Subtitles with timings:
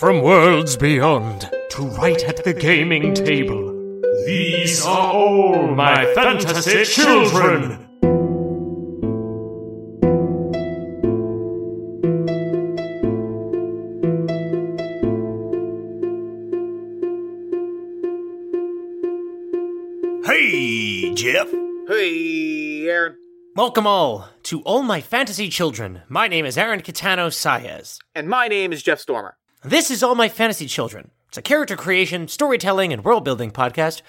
[0.00, 4.00] from worlds beyond to right at the gaming table.
[4.24, 7.86] These are all my fantasy children.
[20.24, 21.50] Hey, Jeff.
[21.88, 23.16] Hey, Aaron.
[23.54, 26.00] Welcome all to All My Fantasy Children.
[26.08, 27.98] My name is Aaron Catano Saez.
[28.14, 29.36] And my name is Jeff Stormer.
[29.62, 31.10] This is All My Fantasy Children.
[31.28, 34.00] It's a character creation, storytelling, and world building podcast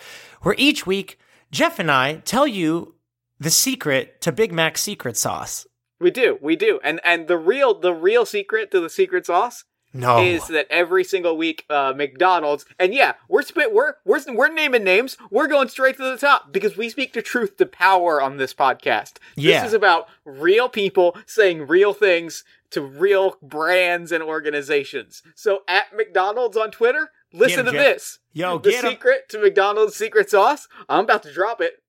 [0.42, 1.20] where each week
[1.52, 2.96] Jeff and I tell you
[3.40, 5.68] the secret to Big Mac's secret sauce.
[6.00, 6.80] We do, we do.
[6.84, 10.24] And and the real the real secret to the secret sauce No.
[10.24, 14.84] is that every single week uh, McDonald's and yeah, we're spit we're we're we're naming
[14.86, 15.18] names.
[15.30, 18.54] We're going straight to the top because we speak the truth to power on this
[18.54, 19.18] podcast.
[19.36, 19.62] Yeah.
[19.62, 25.22] This is about real people saying real things to real brands and organizations.
[25.36, 27.82] So at McDonald's on Twitter, listen him, to Jeff.
[27.82, 28.20] this.
[28.34, 31.81] Yo, the secret to McDonald's secret sauce, I'm about to drop it,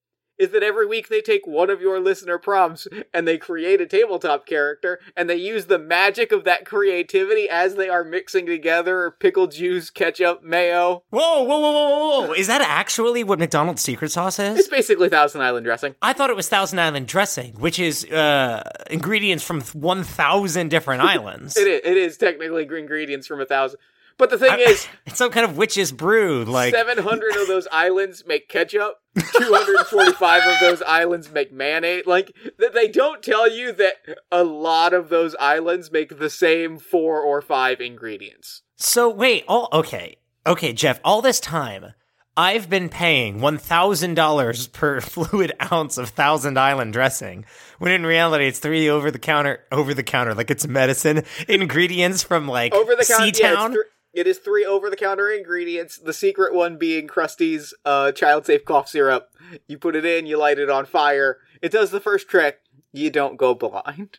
[0.43, 3.87] is that every week they take one of your listener prompts and they create a
[3.87, 9.13] tabletop character and they use the magic of that creativity as they are mixing together
[9.21, 11.05] pickle juice, ketchup, mayo.
[11.11, 12.33] Whoa, whoa, whoa, whoa, whoa.
[12.33, 14.59] Is that actually what McDonald's secret sauce is?
[14.59, 15.95] It's basically Thousand Island dressing.
[16.03, 21.57] I thought it was Thousand Island dressing, which is uh, ingredients from 1,000 different islands.
[21.57, 23.79] It is, it is technically ingredients from a thousand.
[24.19, 26.45] But the thing is, It's some kind of witch's brew.
[26.45, 28.99] Like, 700 of those islands make ketchup.
[29.17, 32.07] 245 of those islands make mayonnaise.
[32.07, 32.35] Like
[32.73, 33.95] they don't tell you that
[34.31, 38.63] a lot of those islands make the same four or five ingredients.
[38.77, 40.17] So wait, all okay,
[40.47, 40.99] okay, Jeff.
[41.05, 41.93] All this time,
[42.37, 47.45] I've been paying one thousand dollars per fluid ounce of Thousand Island dressing,
[47.79, 52.23] when in reality it's three over the counter, over the counter, like it's medicine ingredients
[52.23, 53.77] from like Over the counter, yeah, it's Seatown.
[54.13, 55.99] It is three over the counter ingredients.
[55.99, 59.31] The secret one being Krusty's uh, child safe cough syrup.
[59.67, 61.39] You put it in, you light it on fire.
[61.61, 62.61] It does the first trick.
[62.93, 64.19] You don't go blind.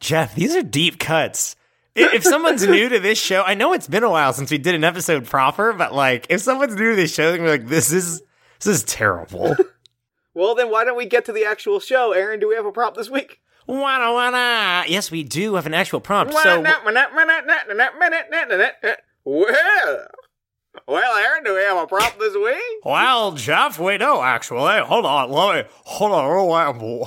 [0.00, 1.56] Jeff, these are deep cuts.
[1.94, 4.74] If someone's new to this show, I know it's been a while since we did
[4.74, 7.68] an episode proper, but like, if someone's new to this show, they're gonna be like,
[7.68, 8.22] "This is
[8.60, 9.56] this is terrible."
[10.36, 12.12] Well, then why don't we get to the actual show?
[12.12, 13.40] Aaron, do we have a prompt this week?
[13.66, 14.84] Wanna wanna?
[14.86, 16.34] Yes, we do have an actual prompt.
[16.34, 16.60] So
[19.26, 20.06] well,
[20.86, 22.84] well, Aaron, do we have a prompt this week?
[22.84, 24.80] Well, Jeff, we do actually.
[24.80, 27.06] Hold on, let me hold on.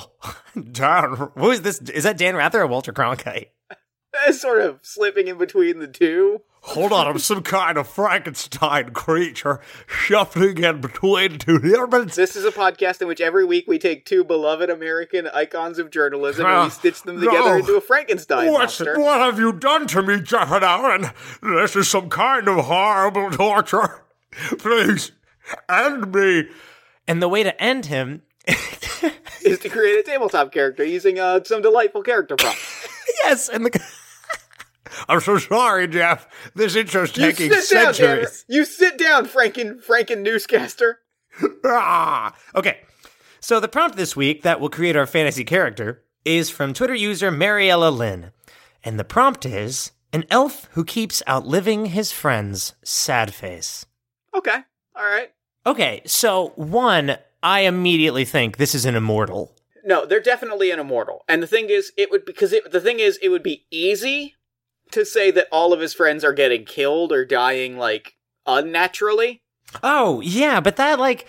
[0.72, 1.80] Dan, who is this?
[1.81, 3.47] Is that Dan Rather or Walter Cronkite?
[4.31, 6.41] Sort of slipping in between the two.
[6.61, 12.15] Hold on, I'm some kind of Frankenstein creature shuffling in between two humans.
[12.15, 15.89] This is a podcast in which every week we take two beloved American icons of
[15.89, 17.55] journalism and we Ah, stitch them together no.
[17.55, 18.99] into a Frankenstein What's, monster.
[18.99, 21.11] what have you done to me, Jeff and Aaron?
[21.41, 24.03] This is some kind of horrible torture.
[24.59, 25.11] Please,
[25.69, 26.49] end me.
[27.07, 28.21] And the way to end him,
[29.41, 32.87] Is to create a tabletop character using uh, some delightful character prompts.
[33.23, 33.81] yes, and the
[35.07, 36.27] I'm so sorry, Jeff.
[36.55, 41.00] This intro's You taking sit down, You sit down, Franken Franken newscaster.
[41.63, 42.35] Ah.
[42.55, 42.81] okay.
[43.39, 47.31] So the prompt this week that will create our fantasy character is from Twitter user
[47.31, 48.31] Mariella Lynn,
[48.83, 52.73] and the prompt is an elf who keeps outliving his friends.
[52.83, 53.85] Sad face.
[54.35, 54.57] Okay,
[54.95, 55.31] all right.
[55.66, 59.56] Okay, so one, I immediately think this is an immortal.
[59.83, 61.23] No, they're definitely an immortal.
[61.27, 64.35] And the thing is, it would because it, the thing is, it would be easy
[64.91, 69.41] to say that all of his friends are getting killed or dying like unnaturally.
[69.83, 71.27] Oh, yeah, but that like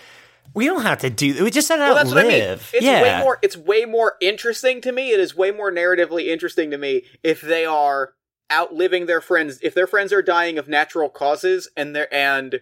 [0.55, 2.43] we don't have to do we just said Well, that's what I mean.
[2.43, 3.03] It's yeah.
[3.03, 3.39] way more.
[3.43, 5.11] It's way more interesting to me.
[5.11, 8.15] It is way more narratively interesting to me if they are
[8.53, 9.59] outliving their friends.
[9.63, 12.61] If their friends are dying of natural causes, and they're and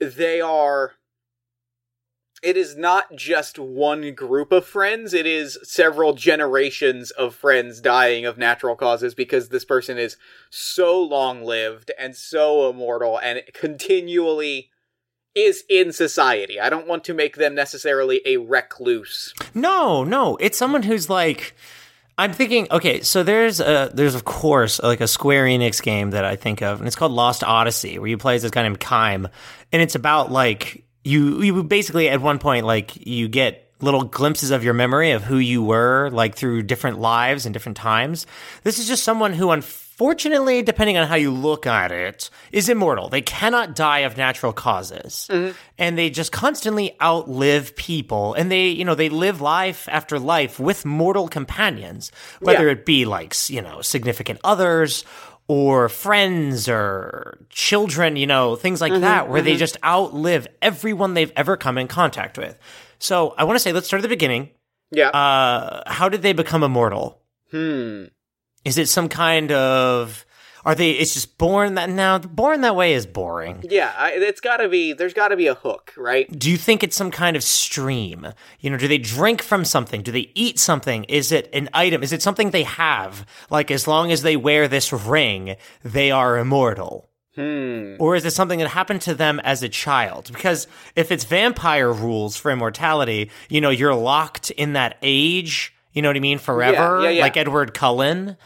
[0.00, 0.92] they are.
[2.42, 5.14] It is not just one group of friends.
[5.14, 10.16] It is several generations of friends dying of natural causes because this person is
[10.50, 14.70] so long lived and so immortal and continually
[15.34, 16.58] is in society.
[16.60, 19.34] I don't want to make them necessarily a recluse.
[19.54, 21.54] No, no, it's someone who's like
[22.18, 26.24] I'm thinking okay, so there's a there's of course like a Square Enix game that
[26.24, 28.80] I think of and it's called Lost Odyssey where you play as this guy named
[28.80, 29.28] Kaim
[29.72, 34.50] and it's about like you you basically at one point like you get little glimpses
[34.50, 38.26] of your memory of who you were like through different lives and different times.
[38.64, 43.08] This is just someone who unfortunately depending on how you look at it is immortal.
[43.10, 45.28] They cannot die of natural causes.
[45.30, 45.52] Mm-hmm.
[45.78, 50.58] And they just constantly outlive people and they, you know, they live life after life
[50.58, 52.10] with mortal companions,
[52.40, 52.72] whether Yeah.
[52.72, 55.04] it be like, you know, significant others
[55.48, 61.32] or friends or children, you know, things like that, where they just outlive everyone they've
[61.36, 62.58] ever come in contact with.
[62.98, 64.50] So I want to say, let's start at the beginning.
[64.90, 65.08] Yeah.
[65.10, 67.20] Uh, how did they become immortal?
[67.50, 68.04] hmm.
[68.64, 70.25] Is it some kind of?
[70.66, 70.90] Are they?
[70.90, 72.18] It's just born that now.
[72.18, 73.64] Born that way is boring.
[73.70, 74.92] Yeah, I, it's got to be.
[74.92, 76.28] There's got to be a hook, right?
[76.36, 78.26] Do you think it's some kind of stream?
[78.58, 80.02] You know, do they drink from something?
[80.02, 81.04] Do they eat something?
[81.04, 82.02] Is it an item?
[82.02, 83.24] Is it something they have?
[83.48, 85.54] Like, as long as they wear this ring,
[85.84, 87.10] they are immortal.
[87.36, 87.94] Hmm.
[88.00, 90.30] Or is it something that happened to them as a child?
[90.32, 90.66] Because
[90.96, 96.08] if it's vampire rules for immortality, you know, you're locked in that age, you know
[96.08, 97.22] what I mean, forever, yeah, yeah.
[97.22, 98.36] like Edward Cullen.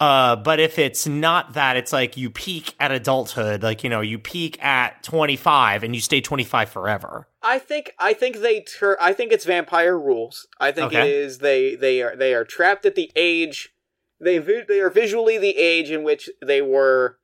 [0.00, 4.00] Uh, but if it's not that, it's like you peak at adulthood, like, you know,
[4.00, 7.26] you peak at 25 and you stay 25 forever.
[7.42, 10.46] I think I think they tur- I think it's vampire rules.
[10.60, 11.12] I think it Okay.
[11.12, 13.72] is they they are they are trapped at the age
[14.20, 17.18] they vi- they are visually the age in which they were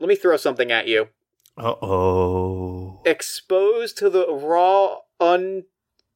[0.00, 1.08] let me throw something at you.
[1.56, 3.02] Uh oh.
[3.04, 4.96] Exposed to the raw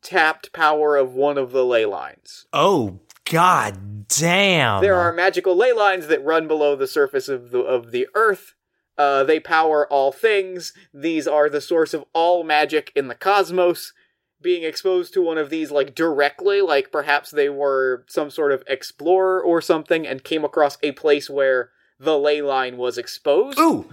[0.03, 2.47] untapped power of one of the ley lines.
[2.53, 3.01] Oh,
[3.31, 4.83] god damn.
[4.83, 8.55] There are magical ley lines that run below the surface of the of the earth.
[8.97, 10.73] Uh, they power all things.
[10.93, 13.93] These are the source of all magic in the cosmos.
[14.41, 18.63] Being exposed to one of these, like directly, like perhaps they were some sort of
[18.67, 23.59] explorer or something and came across a place where the ley line was exposed.
[23.59, 23.91] Ooh.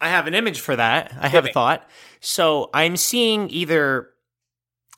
[0.00, 1.12] I have an image for that.
[1.18, 1.88] I have a thought.
[2.20, 4.10] So I'm seeing either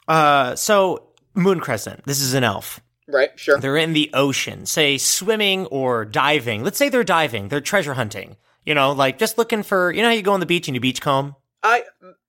[0.06, 2.04] uh so Moon Crescent.
[2.04, 2.80] This is an elf.
[3.08, 3.58] Right, sure.
[3.58, 6.64] They're in the ocean, say swimming or diving.
[6.64, 7.48] Let's say they're diving.
[7.48, 8.36] They're treasure hunting.
[8.64, 10.74] You know, like just looking for, you know how you go on the beach and
[10.74, 11.36] you beach comb?
[11.62, 11.84] I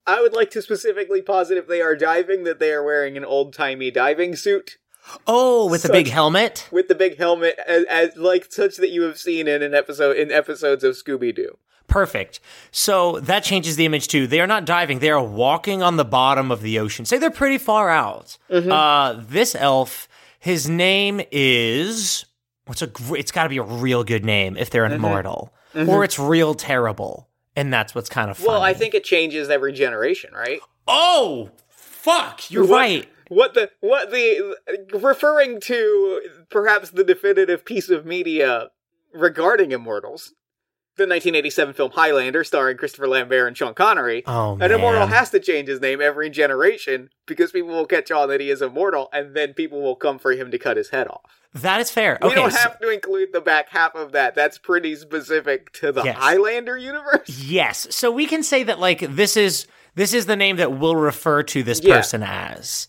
[0.06, 3.24] I would like to specifically posit if they are diving that they are wearing an
[3.24, 4.78] old timey diving suit.
[5.26, 6.68] Oh, with the Such- big helmet?
[6.70, 10.16] with the big helmet as, as like such that you have seen in an episode
[10.16, 11.58] in episodes of Scooby Doo.
[11.86, 12.40] Perfect.
[12.70, 14.26] So that changes the image too.
[14.26, 17.04] They are not diving, they are walking on the bottom of the ocean.
[17.06, 18.36] Say they're pretty far out.
[18.50, 20.07] Uh, this elf,
[20.38, 22.24] his name is
[22.66, 25.52] what's a gr- it's got to be a real good name if they're an immortal.
[25.74, 25.88] Mm-hmm.
[25.88, 27.28] Or it's real terrible.
[27.56, 28.48] And that's what's kind of funny.
[28.48, 30.60] Well, I think it changes every generation, right?
[30.86, 32.50] Oh, fuck.
[32.50, 33.08] You're What- right.
[33.30, 34.56] What the what the
[34.94, 38.68] referring to perhaps the definitive piece of media
[39.12, 40.32] regarding immortals.
[40.98, 44.24] The 1987 film Highlander, starring Christopher Lambert and Sean Connery.
[44.26, 44.72] Oh, An man.
[44.72, 48.50] immortal has to change his name every generation because people will catch on that he
[48.50, 51.40] is immortal, and then people will come for him to cut his head off.
[51.54, 52.18] that is fair.
[52.20, 52.34] We okay.
[52.34, 54.34] don't so- have to include the back half of that.
[54.34, 56.16] That's pretty specific to the Yes.
[56.18, 57.28] Highlander universe.
[57.48, 57.86] Yes.
[57.94, 61.42] So we can say that like this is this is the name that we'll refer
[61.44, 61.96] to this Yeah.
[61.96, 62.88] person as.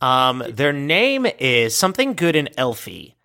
[0.00, 3.16] Um their name is something good in Elfie.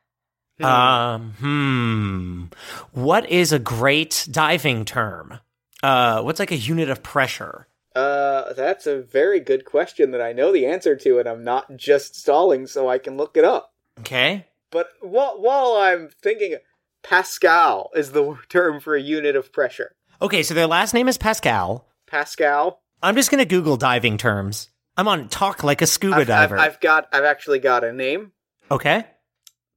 [0.61, 2.43] Um hmm.
[2.91, 5.39] What is a great diving term?
[5.81, 7.67] Uh what's like a unit of pressure?
[7.95, 11.77] Uh, that's a very good question that I know the answer to, and I'm not
[11.77, 13.71] just stalling so I can look it up.
[13.99, 14.47] Okay?
[14.71, 16.57] But while, while I'm thinking,
[17.03, 19.95] Pascal is the term for a unit of pressure.
[20.21, 21.85] Okay, so their last name is Pascal.
[22.07, 22.81] Pascal.
[23.01, 24.69] I'm just going to google diving terms.
[24.97, 26.57] I'm on talk like a scuba I've, I've, diver.
[26.57, 27.07] I've got.
[27.11, 28.31] I've actually got a name.
[28.71, 29.05] okay?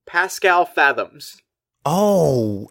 [0.06, 1.40] Pascal Fathoms.
[1.84, 2.68] Oh,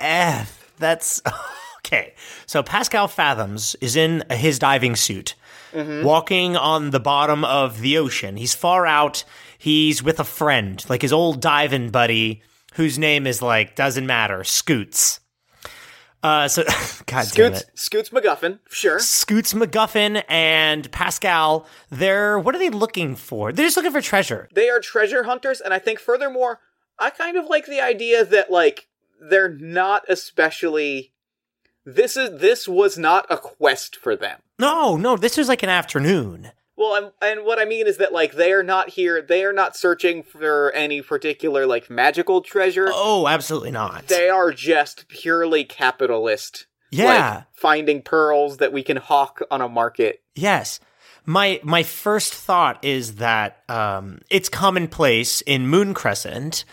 [0.00, 0.72] F.
[0.78, 1.20] That's
[1.78, 2.14] okay.
[2.46, 5.34] So Pascal Fathoms is in his diving suit,
[5.74, 8.36] walking on the bottom of the ocean.
[8.36, 9.24] He's far out.
[9.58, 12.42] He's with a friend, like his old diving buddy,
[12.74, 15.20] whose name is like doesn't matter, Scoots.
[16.22, 16.62] Uh, so
[17.06, 17.60] God damn Scoots.
[17.60, 17.70] it.
[17.74, 18.58] Scoots MacGuffin.
[18.68, 18.98] Sure.
[18.98, 23.52] Scoots McGuffin and Pascal, they're what are they looking for?
[23.52, 24.48] They're just looking for treasure.
[24.52, 26.60] They are treasure hunters, and I think furthermore,
[26.98, 28.88] I kind of like the idea that like
[29.20, 31.12] they're not especially.
[31.84, 34.40] This is this was not a quest for them.
[34.58, 36.50] No, no, this is like an afternoon.
[36.76, 39.22] Well, and, and what I mean is that like they are not here.
[39.22, 42.88] They are not searching for any particular like magical treasure.
[42.92, 44.08] Oh, absolutely not.
[44.08, 46.66] They are just purely capitalist.
[46.90, 47.34] yeah.
[47.34, 50.22] like, finding pearls that we can hawk on a market.
[50.34, 50.80] Yes.
[51.26, 56.64] My my first thought is that um, it's commonplace in Moon Crescent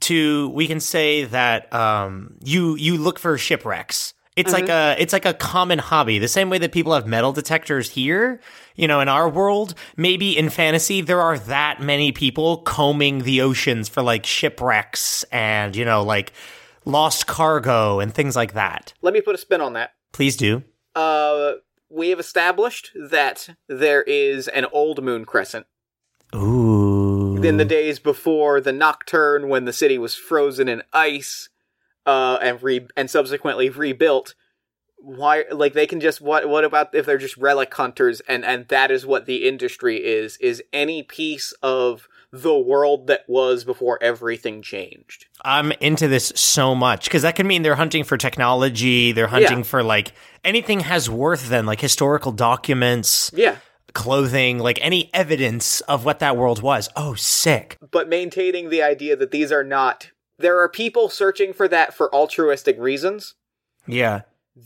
[0.00, 4.14] to we can say that um, you you look for shipwrecks.
[4.36, 6.20] It's like a it's like a common hobby.
[6.20, 8.40] The same way that people have metal detectors here,
[8.76, 13.40] you know, in our world, maybe in fantasy there are that many people combing the
[13.40, 16.32] oceans for like shipwrecks and, you know, like
[16.84, 18.94] lost cargo and things like that.
[19.02, 19.94] Let me put a spin on that.
[20.12, 20.62] Please do.
[20.94, 21.54] Uh,
[21.90, 25.66] we have established that there is an old moon crescent
[26.34, 27.42] Ooh.
[27.42, 31.48] in the days before the nocturne when the city was frozen in ice.
[32.06, 34.34] uh, and re and subsequently rebuilt.
[34.96, 36.48] Why, like they can just what?
[36.48, 40.38] What about if they're just relic hunters and and that is what the industry is?
[40.38, 45.26] Is any piece of the world that was before everything changed?
[45.44, 49.12] I'm into this so much because that could mean they're hunting for technology.
[49.12, 49.64] They're hunting Yeah.
[49.64, 50.12] for like
[50.44, 53.56] anything has worth then, like historical documents, Yeah,
[53.94, 56.88] clothing, like any evidence of what that world was.
[56.96, 57.76] Oh, sick.
[57.90, 60.10] but maintaining the idea that these are not.
[60.38, 63.34] There are people searching for that for altruistic reasons.
[63.86, 64.22] Yeah.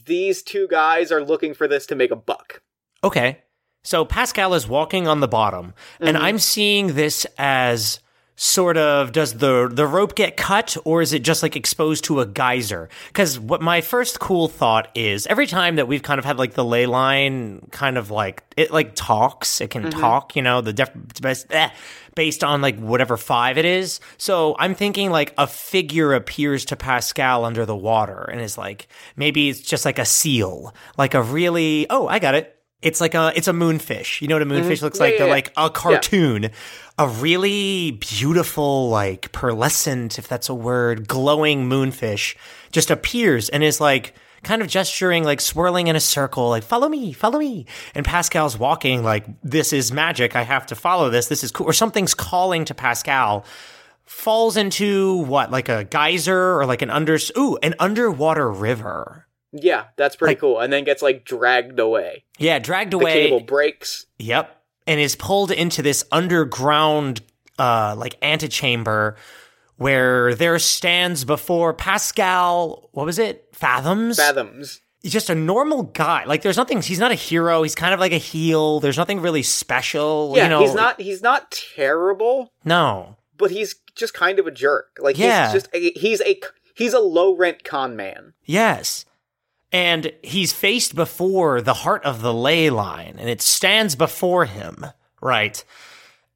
[0.07, 2.61] These two guys are looking for this to make a buck.
[3.05, 3.39] Okay.
[3.83, 7.99] So Pascal is walking on the bottom, and I'm seeing this as
[8.35, 12.21] sort of does the the rope get cut or is it just like exposed to
[12.21, 12.89] a geyser?
[13.09, 16.55] Because what my first cool thought is every time that we've kind of had like
[16.55, 20.73] the ley line kind of like it like talks it can talk you know the
[20.73, 21.69] def- best eh,
[22.15, 24.01] based on like whatever five it is.
[24.17, 28.89] So i'm thinking like a figure appears to pascal under the water and is like
[29.15, 33.15] maybe it's just like a seal like a really oh i got it it's like
[33.15, 34.21] a it's a moonfish.
[34.21, 34.85] You know what a moonfish mm-hmm.
[34.85, 35.13] looks Yeah, like?
[35.15, 35.33] yeah, They're yeah.
[35.33, 36.51] like a cartoon.
[36.99, 42.37] A really beautiful, like pearlescent, if that's a word, glowing moonfish
[42.71, 46.89] just appears and is like kind of gesturing, like swirling in a circle, like follow
[46.89, 47.67] me, follow me.
[47.95, 50.37] And Pascal's walking like this is magic.
[50.37, 51.29] I have to follow this.
[51.29, 51.67] This is cool.
[51.67, 53.45] Or something's calling to Pascal.
[54.05, 59.27] Falls into what, like a geyser or like an under ooh an underwater river.
[59.53, 60.61] Yeah, that's pretty Like- cool.
[60.61, 62.25] And then gets like dragged away.
[62.39, 63.13] Yeah, dragged The away.
[63.25, 64.07] cable breaks.
[64.19, 64.57] Yep.
[64.87, 67.21] And is pulled into this underground
[67.59, 69.17] uh like antechamber
[69.77, 73.49] where there stands before Pascal, what was it?
[73.53, 74.17] Fathoms?
[74.19, 74.81] Fathoms.
[75.03, 76.25] He's just a normal guy.
[76.25, 78.81] Like there's nothing he's not a hero, he's kind of like a heel.
[78.81, 80.61] There's nothing really special, Yeah, you know.
[80.61, 83.17] he's not he's not terrible, No.
[83.37, 84.99] but he's just kind of a jerk.
[85.01, 85.53] Like Yeah.
[85.53, 86.41] he's just a, he's a
[86.75, 88.33] he's a low rent con man.
[88.45, 89.05] Yes.
[89.73, 94.85] And he's faced before the heart of the ley line, and it stands before him,
[95.23, 95.65] right?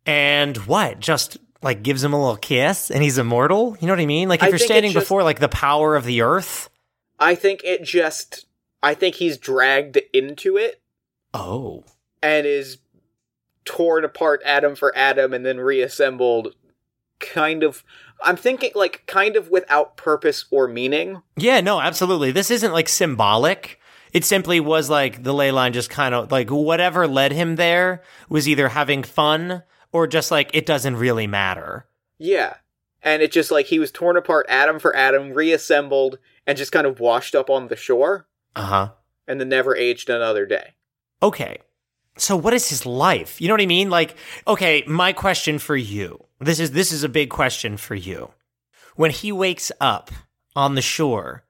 [0.06, 1.00] And what?
[1.00, 3.76] Just like gives him a little kiss, and he's immortal?
[3.80, 4.28] You know what I mean?
[4.28, 6.70] Like if I you're standing just- before like the power of the earth.
[7.18, 8.46] I think it just
[8.82, 10.80] I think he's dragged into it
[11.34, 11.84] Oh.
[12.22, 12.78] and is
[13.64, 16.54] torn apart atom for atom and then reassembled
[17.18, 17.82] kind of
[18.22, 21.22] I'm thinking like kind of without purpose or meaning.
[21.36, 22.32] Yeah, no, absolutely.
[22.32, 23.78] This isn't like symbolic.
[24.12, 28.02] It simply was like the ley line just kind of like whatever led him there
[28.28, 31.86] was either having fun or just like it doesn't really matter.
[32.18, 32.54] Yeah.
[33.02, 36.86] And it just like he was torn apart atom for atom, reassembled, and just kind
[36.86, 38.88] of washed up on the shore, Uh huh.
[39.28, 40.74] and then never aged another day.
[41.22, 41.58] okay
[42.18, 44.16] so what is his life you know what i mean like
[44.48, 48.30] okay my question for you this is this is a big question for you
[48.96, 50.10] when he wakes up
[50.54, 51.44] on the shore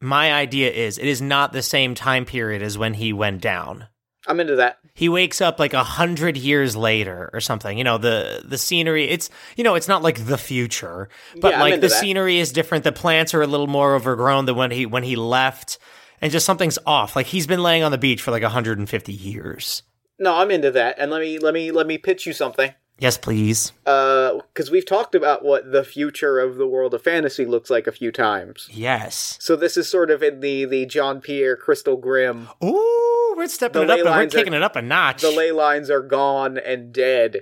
[0.00, 3.86] my idea is it is not the same time period as when he went down
[4.26, 4.78] I'm into that.
[4.94, 9.04] he wakes up like a hundred years later or something you know the the scenery
[9.08, 11.08] it's you know it's not like the future
[11.40, 11.90] but Yeah, like the that.
[11.90, 15.16] scenery is different the plants are a little more overgrown than when he when he
[15.16, 15.78] left
[16.20, 19.82] and just something's off like he's been laying on the beach for like 150 years
[20.18, 20.96] No, I'm into that.
[20.98, 22.72] And let me let me let me pitch you something.
[22.98, 27.44] Yes please Uh, because we've talked about what the future of the world of fantasy
[27.44, 28.68] looks like a few times.
[28.70, 32.48] yes So this is sort of in the the John Pierre Crystal Grim.
[32.62, 35.50] ooh we're stepping it up and we're are- kicking it up a notch The ley
[35.50, 37.40] lines are gone and dead,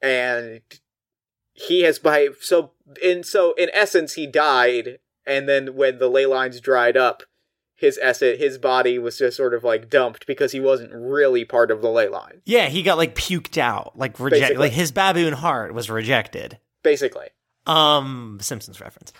[0.00, 0.60] and
[1.52, 6.24] he has by so in so in essence he died, and then when the ley
[6.26, 7.22] lines dried up,
[7.84, 11.70] his essence his body was just sort of like dumped because he wasn't really part
[11.70, 12.40] of the ley line.
[12.44, 14.58] yeah he got like puked out like rejected.
[14.58, 17.28] Like his baboon heart was rejected Basically,
[17.66, 19.10] Um, Simpsons reference.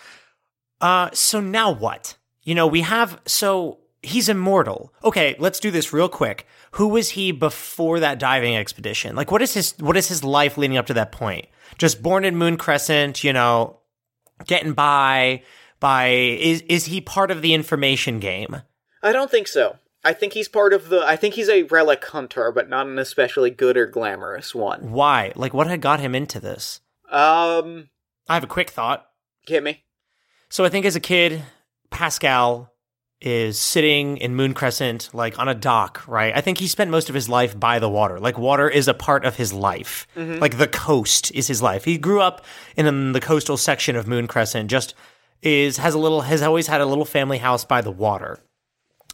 [0.79, 2.15] Uh, so now what?
[2.43, 4.93] You know, we have so he's immortal.
[5.03, 6.45] Okay, let's do this real quick.
[6.77, 9.15] Who was he before that diving expedition?
[9.15, 11.47] Like, what is his what is his life leading up to that point?
[11.79, 13.79] Just born in Moon Crescent, you know,
[14.45, 15.41] getting by
[15.85, 18.63] by is is he part of the information game?
[19.03, 19.77] I don't think so.
[20.03, 21.05] I think he's part of the.
[21.05, 24.89] I think he's a relic hunter, but not an especially good or glamorous one.
[24.91, 25.31] Why?
[25.35, 26.81] Like, what had got him into this?
[27.11, 27.89] Um,
[28.27, 29.05] I have a quick thought.
[29.47, 29.83] hit me.
[30.49, 31.43] So I think as a kid,
[31.91, 32.71] Pascal
[33.21, 36.35] is sitting in Moon Crescent, like on a dock, right?
[36.35, 38.19] I think he spent most of his life by the water.
[38.19, 40.07] Like water is a part of his life.
[40.15, 41.85] Like the coast is his life.
[41.85, 42.43] He grew up
[42.75, 44.95] in the coastal section of Moon Crescent, just
[45.45, 48.39] is has a little has always had a little family house by the water.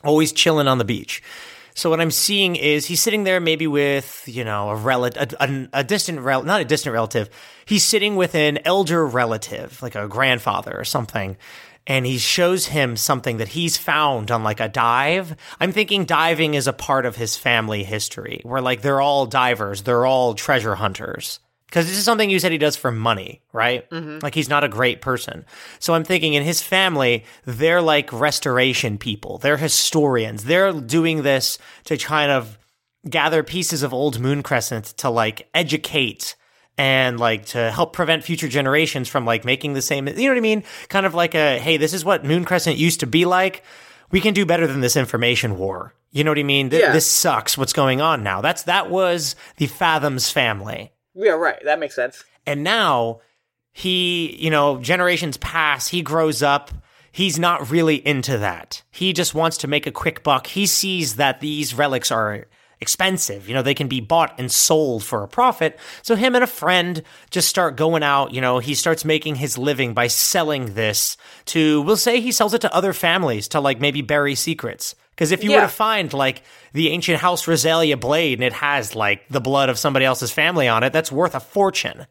[0.03, 1.21] Always chilling on the beach.
[1.73, 5.69] So what I'm seeing is he's sitting there maybe with, you know, a relative, a,
[5.71, 7.29] a, distant rel, not a distant relative.
[7.65, 11.38] He's sitting with an elder relative, like a grandfather or something.
[11.88, 15.35] and he shows him something that he's found on like a dive.
[15.59, 19.83] I'm thinking diving is a part of his family history where like they're all divers,
[19.83, 21.39] they're all treasure hunters.
[21.71, 23.89] Because this is something you said he does for money, right?
[23.91, 24.19] Mm-hmm.
[24.21, 25.45] Like he's not a great person.
[25.79, 29.37] So I'm thinking in his family, they're like restoration people.
[29.37, 30.43] They're historians.
[30.43, 32.59] They're doing this to kind of
[33.09, 36.35] gather pieces of old Moon Crescent to like educate
[36.77, 40.07] and like to help prevent future generations from like making the same.
[40.09, 40.63] You know what I mean?
[40.89, 43.63] Kind of like a hey, this is what Moon Crescent used to be like.
[44.11, 45.93] We can do better than this information war.
[46.11, 46.69] You know what I mean?
[46.69, 46.91] Th- Yeah.
[46.91, 47.57] This sucks.
[47.57, 48.41] What's going on now?
[48.41, 50.91] That's that was the Fathoms family.
[51.13, 51.60] Yeah, right.
[51.63, 52.24] That makes sense.
[52.46, 53.22] And now
[53.72, 56.72] he, you know, generations pass, he grows up.
[57.13, 58.84] He's not really into that.
[58.89, 60.48] He just wants to make a quick buck.
[60.48, 62.48] He sees that these relics are
[62.82, 63.48] expensive.
[63.48, 65.80] You know, they can be bought and sold for a profit.
[66.01, 69.58] So him and a friend just start going out, you know, he starts making his
[69.58, 71.15] living by selling this
[71.46, 74.96] to we'll say he sells it to other families to like maybe bury secrets.
[75.12, 76.41] Because if you were to find like
[76.73, 80.67] the ancient House Rosalia blade and it has like the blood of somebody else's family
[80.67, 82.07] on it, that's worth a fortune.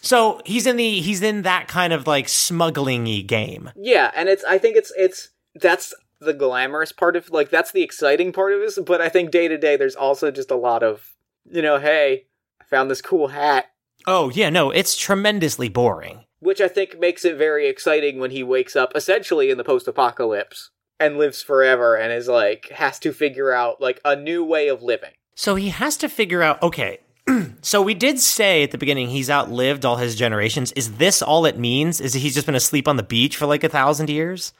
[0.00, 3.70] So he's in the he's in that kind of like smuggling-y game.
[3.76, 7.82] Yeah, and it's I think it's it's that's the glamorous part of like that's the
[7.82, 10.82] exciting part of this, but I think day to day there's also just a lot
[10.82, 11.14] of
[11.50, 12.26] you know, hey,
[12.60, 13.66] I found this cool hat,
[14.06, 16.24] Oh yeah, no, it's tremendously boring.
[16.40, 20.70] which I think makes it very exciting when he wakes up essentially in the post-apocalypse
[21.00, 24.82] and lives forever and is like has to figure out like a new way of
[24.82, 25.12] living.
[25.34, 27.00] So he has to figure out okay.
[27.62, 30.72] so we did say at the beginning he's outlived all his generations.
[30.72, 32.00] Is this all it means?
[32.00, 34.52] Is he's just been asleep on the beach for like a thousand years?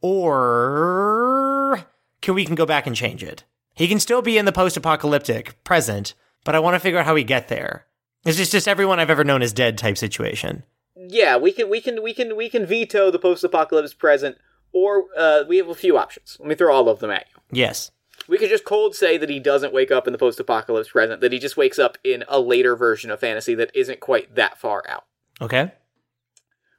[0.00, 1.84] Or
[2.20, 3.44] can we can go back and change it?
[3.74, 7.14] He can still be in the post-apocalyptic present, but I want to figure out how
[7.14, 7.86] we get there.
[8.24, 10.62] It's just just everyone I've ever known is dead type situation.
[10.96, 14.36] Yeah, we can we can we can we can veto the post-apocalypse present
[14.72, 16.36] or uh, we have a few options.
[16.40, 17.42] Let me throw all of them at you.
[17.50, 17.90] Yes.
[18.28, 21.20] We could just cold say that he doesn't wake up in the post apocalypse present,
[21.20, 24.58] that he just wakes up in a later version of fantasy that isn't quite that
[24.58, 25.04] far out.
[25.40, 25.72] Okay.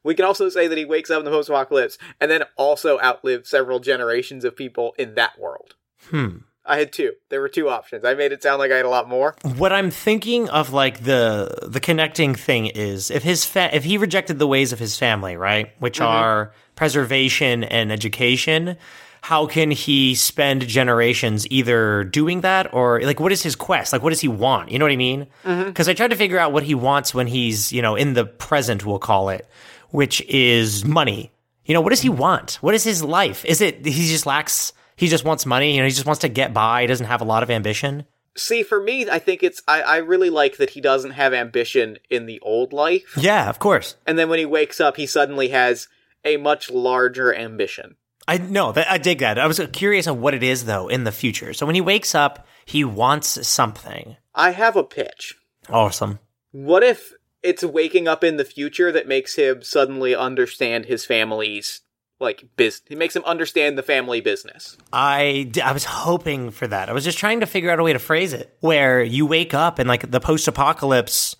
[0.04, 3.00] We can also say that he wakes up in the post apocalypse and then also
[3.02, 5.76] outlived several generations of people in that world.
[6.10, 6.38] Hmm.
[6.66, 7.14] I had two.
[7.30, 8.06] There were two options.
[8.06, 9.36] I made it sound like I had a lot more.
[9.58, 13.98] What I'm thinking of, like the the connecting thing is, if his fa- if he
[13.98, 18.78] rejected the ways of his family, right, which are preservation and education,
[19.24, 23.94] how can he spend generations either doing that or like what is his quest?
[23.94, 24.70] Like what does he want?
[24.70, 25.28] You know what I mean?
[25.46, 25.70] Mm-hmm.
[25.70, 28.26] Because I tried to figure out what he wants when he's you know in the
[28.26, 29.48] present, we'll call it,
[29.92, 31.32] which is money.
[31.66, 32.56] You know, what does he want?
[32.56, 33.46] What is his life?
[33.46, 34.74] Is it he just lacks?
[34.98, 35.74] He just wants money.
[35.74, 36.82] You know, he just wants to get by.
[36.82, 38.06] He doesn't have a lot of ambition.
[38.36, 39.62] See, for me, I think it's.
[39.68, 43.16] I, I really like that he doesn't have ambition in the old life.
[43.18, 43.96] Yeah, of course.
[44.06, 45.88] And then when he wakes up, he suddenly has
[46.26, 47.96] a much larger ambition.
[48.28, 49.38] I know that I dig that.
[49.38, 51.54] I was curious on what it is though in the future.
[51.54, 54.16] So when he wakes up, he wants something.
[54.34, 55.36] I have a pitch.
[55.70, 56.20] Awesome.
[56.52, 61.82] What if it's waking up in the future that makes him suddenly understand his family's
[62.20, 62.84] like business.
[62.88, 64.78] he makes him understand the family business.
[64.94, 66.88] I d- I was hoping for that.
[66.88, 69.54] I was just trying to figure out a way to phrase it where you wake
[69.54, 71.36] up and like the post-apocalypse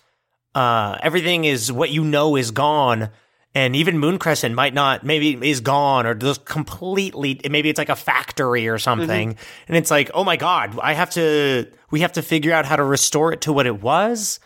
[0.54, 3.10] uh everything is what you know is gone
[3.54, 7.88] and even Moon Crescent might not maybe is gone or just completely maybe it's like
[7.88, 9.30] a factory or something.
[9.30, 9.64] Mm-hmm.
[9.68, 12.76] And it's like oh my god I have to we have to figure out how
[12.76, 14.40] to restore it to what it was.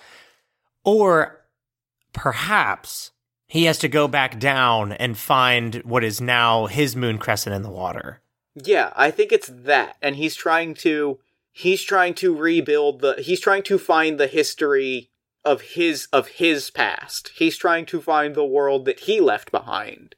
[0.84, 1.40] Or
[2.12, 3.10] perhaps
[3.46, 7.62] he has to go back down and find what is now his Moon Crescent in
[7.62, 8.20] the water.
[8.54, 9.96] Yeah, I think it's that.
[10.02, 11.18] And he's trying to
[11.52, 15.10] he's trying to rebuild the he's trying to find the history
[15.44, 17.30] of his of his past.
[17.36, 20.14] He's trying to find the world that he left behind.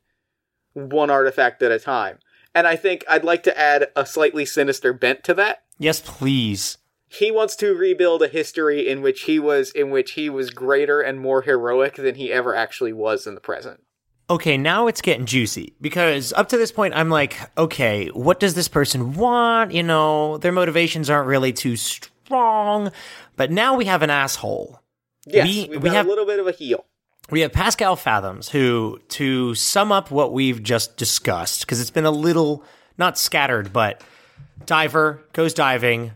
[0.73, 2.19] One artifact at a time.
[2.55, 5.63] And I think I'd like to add a slightly sinister bent to that.
[5.79, 6.79] Yes, please.
[7.09, 11.01] he wants to rebuild a history in which he was in which he was greater
[11.01, 13.83] and more heroic than he ever actually was in the present.
[14.29, 18.55] Okay, now it's getting juicy because up to this point, I'm like, okay, what does
[18.55, 19.73] this person want?
[19.73, 22.93] You know, their motivations aren't really too strong.
[23.37, 24.80] But now we have an asshole.
[25.27, 26.85] Yes, We- we, have we have- a little bit of a heel.
[27.31, 32.07] We have Pascal Fathoms, who, to sum up what we've just discussed, because it's been
[32.07, 32.65] a little,
[32.99, 34.03] not scattered, but
[34.67, 36.13] diver, goes diving,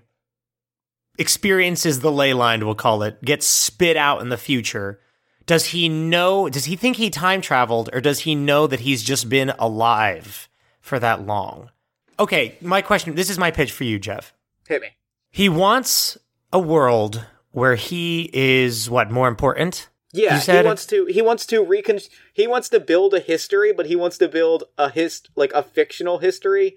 [1.19, 4.99] experiences the ley line, we'll call it, gets spit out in the future.
[5.47, 9.03] Does he know, does he think he time traveled, or does he know that he's
[9.03, 10.49] just been alive
[10.81, 11.71] for that long?
[12.19, 14.33] Okay, my question, this is my pitch for you, Jeff.
[14.67, 14.88] Hit me.
[15.31, 16.17] He wants
[16.53, 19.88] a world where he is, what, more important?
[20.12, 21.07] Yeah, he wants to.
[21.07, 21.99] He wants to recon.
[22.33, 25.62] He wants to build a history, but he wants to build a hist like a
[25.62, 26.77] fictional history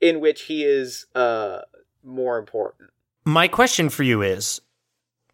[0.00, 1.60] in which he is uh
[2.02, 2.90] more important.
[3.24, 4.60] My question for you is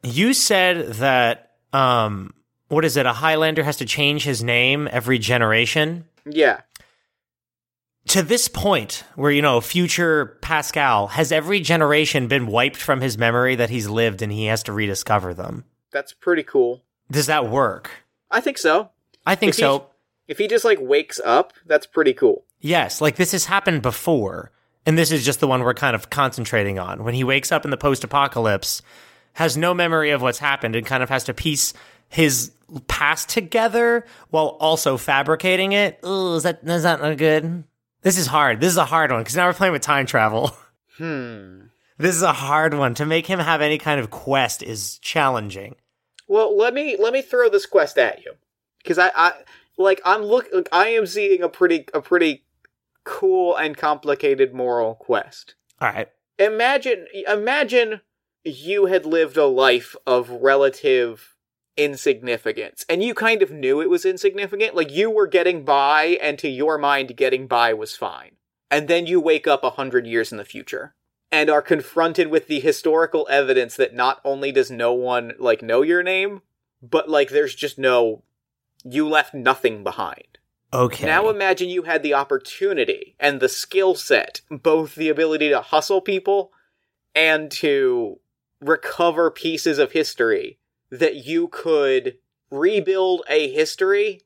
[0.03, 2.35] you said that um
[2.69, 6.61] what is it a Highlander has to change his name every generation Yeah,
[8.09, 13.17] to this point where you know future Pascal has every generation been wiped from his
[13.19, 16.83] memory that he's lived and he has to rediscover them that's pretty cool.
[17.11, 17.91] does that work
[18.31, 18.91] I think so.
[19.25, 19.87] I think If so
[20.27, 22.45] If he just like wakes up, that's pretty cool.
[22.61, 24.53] yes like this has happened before
[24.87, 27.65] and this is just the one we're kind of concentrating on when he wakes up
[27.65, 28.81] in the post-apocalypse
[29.35, 31.73] has no memory of what's happened and kind of has to piece
[32.09, 32.53] his
[32.89, 36.01] past together while also fabricating it.
[36.05, 37.65] Ooh, is that is that not good?
[38.03, 38.61] This is hard.
[38.61, 40.57] This is a hard one because now we're playing with time travel.
[40.97, 41.67] Hmm.
[41.97, 42.93] this is a hard one.
[42.95, 45.77] To make him have any kind of quest is challenging.
[46.27, 48.33] Well, let me let me throw this quest at you
[48.83, 49.33] because I, I
[49.77, 52.43] like I'm look like, I am seeing a pretty a pretty
[53.05, 55.55] cool and complicated moral quest.
[55.81, 56.09] All right.
[56.37, 58.01] Imagine imagine
[58.45, 61.37] you had lived a life of relative
[61.79, 62.85] insignificance.
[62.89, 64.75] And you kind of knew it was insignificant.
[64.75, 68.33] Like you were getting by and to your mind getting by was fine.
[68.71, 70.95] And then you wake up a hundred years in the future
[71.33, 75.83] and are confronted with the historical evidence that not only does no one like know
[75.83, 76.43] your name
[76.83, 78.23] but like there's just no
[78.85, 80.39] you left nothing behind.
[80.73, 81.07] Okay.
[81.07, 86.03] now imagine you had the opportunity and the skill set, both the ability to hustle
[86.03, 86.53] people
[87.15, 88.21] and to
[88.61, 90.59] recover pieces of history,
[90.91, 92.19] that you could
[92.51, 94.23] rebuild a history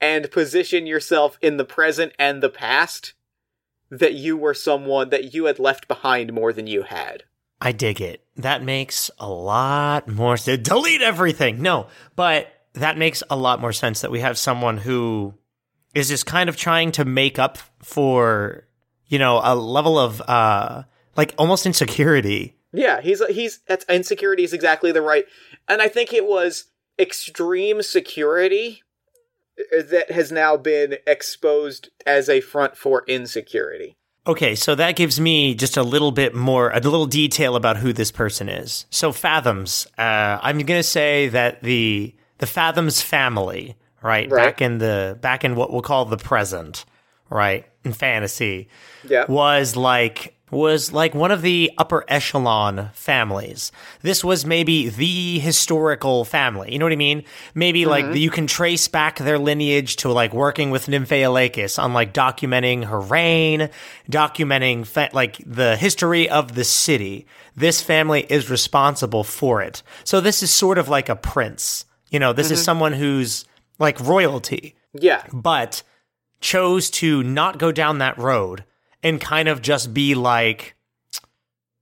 [0.00, 3.14] and position yourself in the present and the past
[3.90, 7.24] that you were someone that you had left behind more than you had.
[7.60, 8.24] I dig it.
[8.36, 10.62] That makes a lot more sense.
[10.62, 11.60] Delete everything.
[11.60, 15.34] No, but that makes a lot more sense that we have someone who
[15.94, 18.64] is just kind of trying to make up for,
[19.06, 20.84] you know, a level of, uh,
[21.16, 22.57] like almost insecurity.
[22.72, 25.24] Yeah, he's he's that's insecurity is exactly the right,
[25.68, 26.66] and I think it was
[26.98, 28.82] extreme security
[29.58, 33.96] uh, that has now been exposed as a front for insecurity.
[34.26, 37.94] Okay, so that gives me just a little bit more, a little detail about who
[37.94, 38.84] this person is.
[38.90, 44.44] So Fathoms, uh, I'm going to say that the the Fathoms family, right, Right.
[44.44, 46.84] back in the back in what we'll call the present,
[47.30, 48.68] right, in fantasy,
[49.06, 49.24] Yeah.
[49.28, 53.72] was like was like one of the upper echelon families.
[54.02, 56.72] This was maybe the historical family.
[56.72, 57.24] You know what I mean?
[57.54, 58.16] Maybe like mm-hmm.
[58.16, 63.00] you can trace back their lineage to like working with Nymphaeolacus on like documenting her
[63.00, 63.68] reign,
[64.10, 67.26] documenting fa- like the history of the city.
[67.56, 69.82] This family is responsible for it.
[70.04, 71.84] So this is sort of like a prince.
[72.10, 72.64] You know, this is mm-hmm.
[72.64, 73.44] someone who's
[73.78, 75.24] like royalty Yeah.
[75.32, 75.82] but
[76.40, 78.64] chose to not go down that road
[79.02, 80.74] and kind of just be like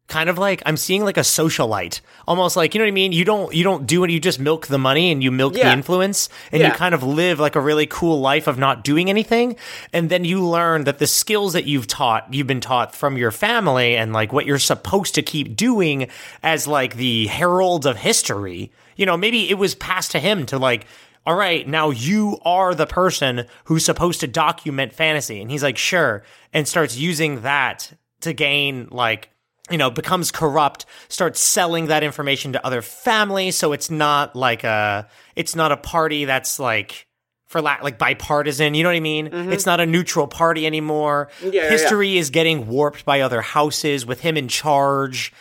[0.08, 2.00] kind of like I'm seeing like a socialite.
[2.28, 3.10] Almost like, you know what I mean?
[3.10, 5.72] You don't you don't do it, you just milk the money and you milk the
[5.72, 6.68] influence and Yeah.
[6.68, 9.56] you kind of live like a really cool life of not doing anything.
[9.92, 13.32] And then you learn that the skills that you've taught, you've been taught from your
[13.32, 16.08] family and like what you're supposed to keep doing
[16.42, 18.70] as like the herald of history.
[18.94, 20.86] You know, maybe it was passed to him to like
[21.26, 25.42] all right, now you are the person who's supposed to document fantasy.
[25.42, 26.22] And he's like, sure.
[26.52, 29.30] And starts using that to gain, like,
[29.68, 33.56] you know, becomes corrupt, starts selling that information to other families.
[33.56, 37.08] So it's not like a, it's not a party that's like,
[37.46, 38.74] for lack, like bipartisan.
[38.74, 39.26] You know what I mean?
[39.26, 41.28] It's not a neutral party anymore.
[41.40, 41.46] Mm-hmm.
[41.46, 41.70] Yeah, yeah, yeah.
[41.70, 45.32] History is getting warped by other houses with him in charge.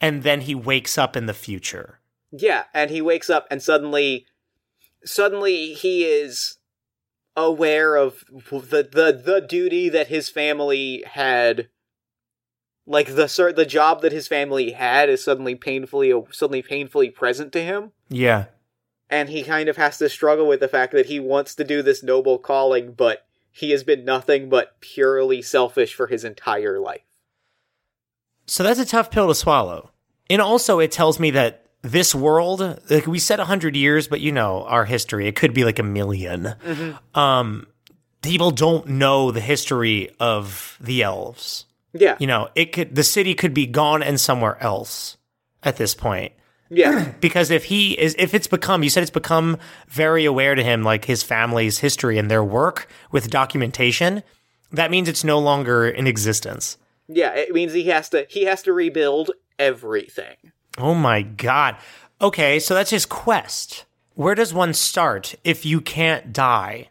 [0.00, 2.00] And then he wakes up in the future.
[2.32, 4.26] Yeah, and he wakes up and suddenly
[5.04, 6.56] suddenly he is
[7.36, 11.68] aware of the the the duty that his family had
[12.86, 17.52] like the cer- the job that his family had is suddenly painfully suddenly painfully present
[17.52, 18.46] to him Yeah.
[19.08, 21.80] and he kind of has to struggle with the fact that he wants to do
[21.80, 27.00] this noble calling but he has been nothing but purely selfish for his entire life
[28.46, 29.90] So that's a tough pill to swallow.
[30.28, 34.32] And also, it tells me that this world, like we said 100 years, but you
[34.32, 37.66] know, our history, it could be like a 1000000 Um,
[38.22, 41.66] people don't know the history of the elves.
[41.92, 45.16] yeah You know, it could, the city could be gone and somewhere else
[45.62, 46.32] at this point.
[46.70, 50.62] yeah Because if he is, if it's become, you said it's become very aware to
[50.62, 54.22] him, like his family's history and their work with documentation,
[54.70, 56.78] that means it's no longer in existence.
[57.08, 61.76] yeah it means he has to he has to rebuild everything Oh my god.
[62.20, 63.84] Okay, so that's his quest.
[64.14, 66.88] where does one start if you can't die?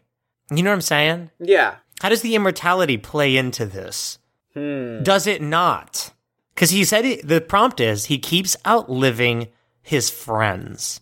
[0.50, 1.30] You know what I'm saying?
[1.38, 1.76] Yeah.
[2.00, 4.18] How does the immortality play into this?
[4.54, 5.02] Hmm.
[5.02, 6.12] Does it not?
[6.54, 9.48] Because he said it, the prompt is he keeps outliving
[9.82, 11.00] his friends.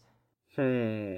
[0.56, 1.16] Hmm.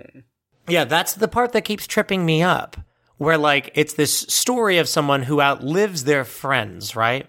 [0.68, 2.76] Yeah, that's the part that keeps tripping me up.
[3.18, 7.28] Where, like, it's this story of someone who outlives their friends, right?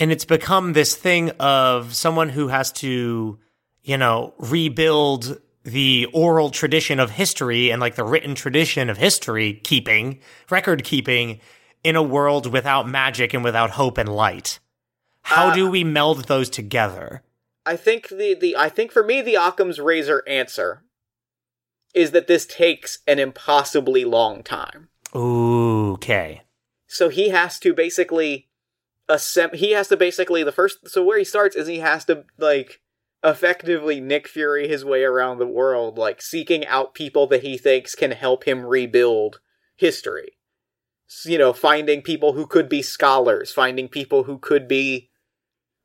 [0.00, 3.38] And it's become this thing of someone who has to,
[3.82, 9.60] you know, rebuild the oral tradition of history and, like, the written tradition of history
[9.62, 11.38] keeping, record keeping
[11.84, 14.58] in a world without magic and without hope and light.
[15.22, 17.22] How Uh, do we meld those together?
[17.66, 20.82] I think the the I think for me the Occam's razor answer
[21.94, 24.88] is that this takes an impossibly long time.
[25.14, 26.42] Ooh, okay.
[26.86, 28.48] So he has to basically
[29.10, 32.24] assemb- he has to basically the first so where he starts is he has to
[32.38, 32.80] like
[33.22, 37.94] effectively Nick Fury his way around the world like seeking out people that he thinks
[37.94, 39.40] can help him rebuild
[39.76, 40.32] history.
[41.24, 45.10] You know, finding people who could be scholars, finding people who could be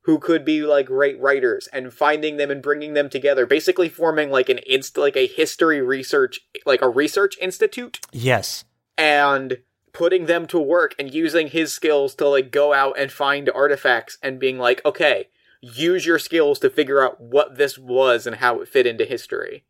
[0.03, 4.29] who could be like great writers and finding them and bringing them together basically forming
[4.29, 8.65] like an inst like a history research like a research institute Yes.
[8.99, 9.57] and
[9.95, 14.17] putting them to work and using his skills to like go out and find artifacts
[14.21, 15.29] and being like okay
[15.61, 19.63] use your skills to figure out what this was and how it fit into history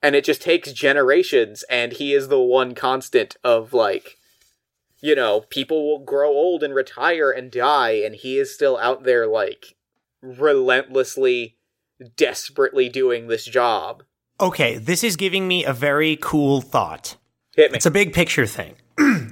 [0.00, 4.16] and it just takes generations and he is the one constant of like
[5.00, 9.02] you know people will grow old and retire and die and he is still out
[9.02, 9.74] there like
[10.22, 11.56] relentlessly
[12.16, 14.04] desperately doing this job
[14.40, 17.16] Okay, this is giving me a very cool thought.
[17.54, 18.74] hit me It's a big picture thing.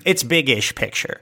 [0.04, 1.20] It's big-ish picture.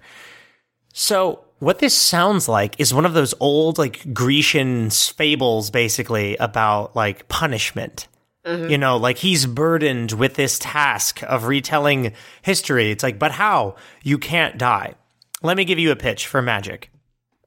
[0.92, 6.96] So, what this sounds like is one of those old like Grecian fables basically about
[6.96, 8.08] like punishment.
[8.44, 8.70] Mm-hmm.
[8.70, 12.90] You know, like he's burdened with this task of retelling history.
[12.90, 13.76] It's like, but how?
[14.02, 14.94] You can't die.
[15.42, 16.90] Let me give you a pitch for magic.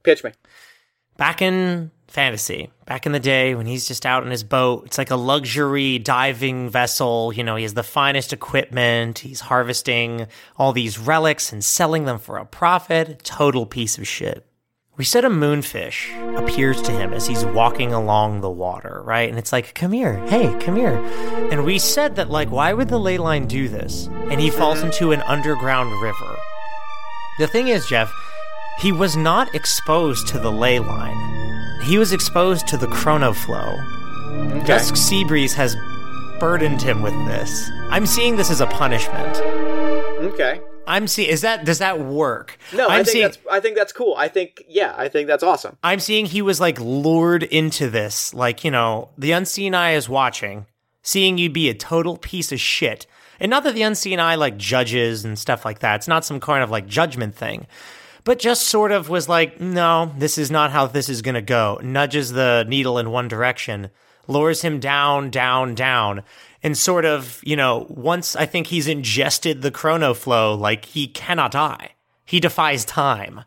[0.03, 0.31] pitch me
[1.17, 4.99] back in fantasy, back in the day when he's just out in his boat, it's
[4.99, 7.33] like a luxury diving vessel.
[7.33, 9.19] You know, he has the finest equipment.
[9.19, 13.23] He's harvesting all these relics and selling them for a profit.
[13.23, 14.45] Total piece of shit.
[14.95, 19.27] We said a moonfish appears to him as he's walking along the water, right?
[19.27, 21.03] And it's like, come here, hey, come here.
[21.51, 24.07] And we said that, like, why would the ley line do this?
[24.29, 24.87] And he falls mm-hmm.
[24.87, 26.37] into an underground river.
[27.39, 28.13] The thing is, Jeff,
[28.77, 31.42] he was not exposed to the ley line.
[31.83, 33.77] He was exposed to the chrono flow.
[34.65, 35.75] Dusk Seabreeze has
[36.39, 37.69] burdened him with this.
[37.89, 39.37] I'm seeing this as a punishment.
[40.23, 42.57] okay I'm seeing is that does that work?
[42.73, 44.15] No, I'm I think seeing that's I think that's cool.
[44.17, 45.77] I think yeah, I think that's awesome.
[45.83, 48.33] I'm seeing he was like lured into this.
[48.33, 50.65] Like, you know, the unseen eye is watching,
[51.01, 53.07] seeing you be a total piece of shit.
[53.39, 55.97] And not that the unseen eye like judges and stuff like that.
[55.97, 57.67] It's not some kind of like judgment thing.
[58.23, 61.41] But just sort of was like, no, this is not how this is going to
[61.41, 61.79] go.
[61.83, 63.89] Nudges the needle in one direction,
[64.27, 66.23] lures him down, down, down.
[66.61, 71.07] And sort of, you know, once I think he's ingested the chrono flow, like he
[71.07, 71.91] cannot die.
[72.23, 73.43] He defies time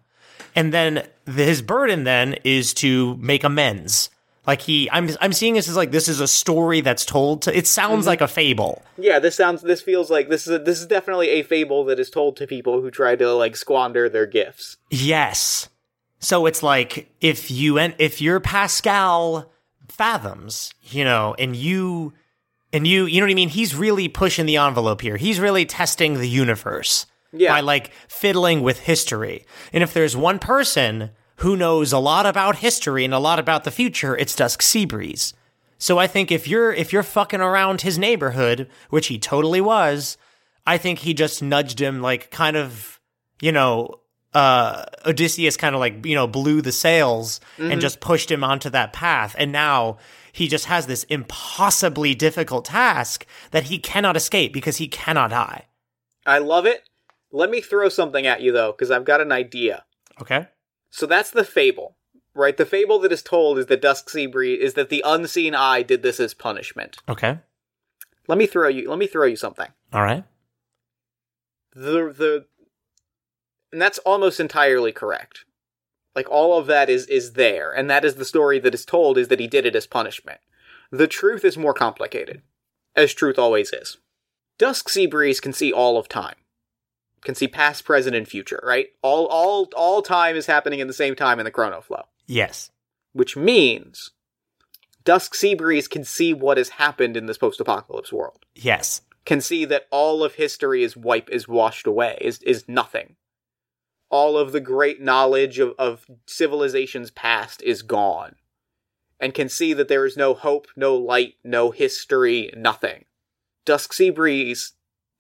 [0.57, 4.11] and then the, his burden then is to make amends.
[4.47, 7.57] Like he, I'm, I'm seeing this as like this is a story that's told to.
[7.57, 8.09] It sounds mm-hmm.
[8.09, 8.83] like a fable.
[8.97, 11.99] Yeah, this sounds this feels like this is a, this is definitely a fable that
[11.99, 14.77] is told to people who try to like squander their gifts.
[14.91, 15.69] Yes.
[16.21, 19.53] So it's like if you and if you're Pascal
[19.89, 22.13] fathoms, you know, and you
[22.73, 23.49] and you, you know what I mean.
[23.49, 25.17] He's really pushing the envelope here.
[25.17, 27.07] He's really testing the universe.
[27.33, 27.53] Yeah.
[27.53, 29.45] by like fiddling with history.
[29.73, 33.65] And if there's one person who knows a lot about history and a lot about
[33.65, 35.35] the future, it's Dusk Seabreeze.
[35.79, 40.17] So I think if you're if you're fucking around his neighborhood, which he totally was,
[40.67, 43.01] I think he just nudged him like kind of,
[43.41, 44.01] you know,
[44.33, 48.71] uh Odysseus kind of like, you know, blew the sails and just pushed him onto
[48.71, 49.37] that path.
[49.39, 49.99] And now
[50.33, 55.67] he just has this impossibly difficult task that he cannot escape because he cannot die.
[56.27, 56.89] I love it.
[57.33, 59.85] Let me throw something at you though, because I've got an idea.
[60.21, 60.47] Okay?
[60.91, 61.97] So that's the fable,
[62.35, 62.57] right?
[62.57, 65.83] The fable that is told is that Dusk Sea Breeze is that the unseen eye
[65.83, 66.99] did this as punishment.
[67.09, 67.39] Okay.
[68.29, 68.89] Let me throw you.
[68.89, 69.69] Let me throw you something.
[69.93, 70.25] All right.
[71.75, 72.45] The the,
[73.73, 75.45] and that's almost entirely correct.
[76.15, 79.19] Like all of that is is there, and that is the story that is told
[79.19, 80.41] is that he did it as punishment.
[80.91, 82.43] The truth is more complicated,
[82.95, 83.99] as truth always is.
[84.59, 86.37] Dusk Sea Breeze can see all of time,
[87.27, 88.61] can see past, present, and future.
[88.65, 88.87] Right?
[89.03, 92.05] All all all time is happening in the same time in the chrono flow.
[92.27, 92.71] Yes.
[93.13, 94.11] which means
[95.05, 98.45] Dusk Seabreeze can see what has happened in this post-apocalypse world.
[98.55, 99.03] Yes.
[99.25, 103.17] Can see that all of history is wipe is washed away, is is nothing.
[104.09, 108.37] All of the great knowledge of, of civilizations past is gone.
[109.19, 113.07] And can see that there is no hope, no light, no history, nothing.
[113.65, 114.73] Dusk Seabreeze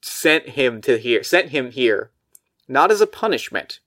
[0.06, 2.10] sent him to here sent him here,
[2.68, 3.80] not as a punishment,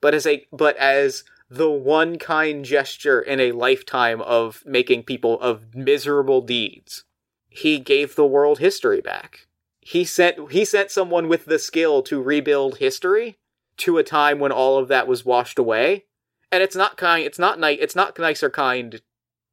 [0.00, 5.40] but as a but as the one kind gesture in a lifetime of making people
[5.40, 7.04] of miserable deeds.
[7.48, 9.46] He gave the world history back.
[9.80, 13.38] He sent he sent someone with the skill to rebuild history
[13.78, 16.04] to a time when all of that was washed away.
[16.52, 19.00] And it's not kind it's not nice it's not nice or kind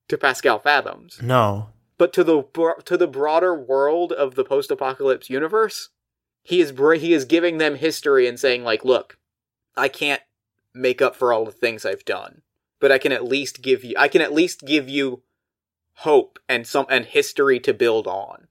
[0.08, 1.70] to Pascal Fathoms, No.
[1.98, 5.90] but to the bro- to the broader world of the post-apocalypse universe,
[6.46, 9.18] he is he is giving them history and saying like, look,
[9.76, 10.22] I can't
[10.76, 12.44] make up for all the things I've done,
[12.80, 15.24] but I can at least give you I can at least give you
[15.96, 18.48] hope and some and history to build on.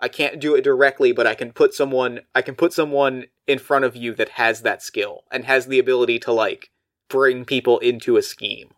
[0.00, 3.58] I can't do it directly, but I can put someone I can put someone in
[3.58, 6.70] front of you that has that skill and has the ability to like
[7.10, 8.70] bring people into a scheme.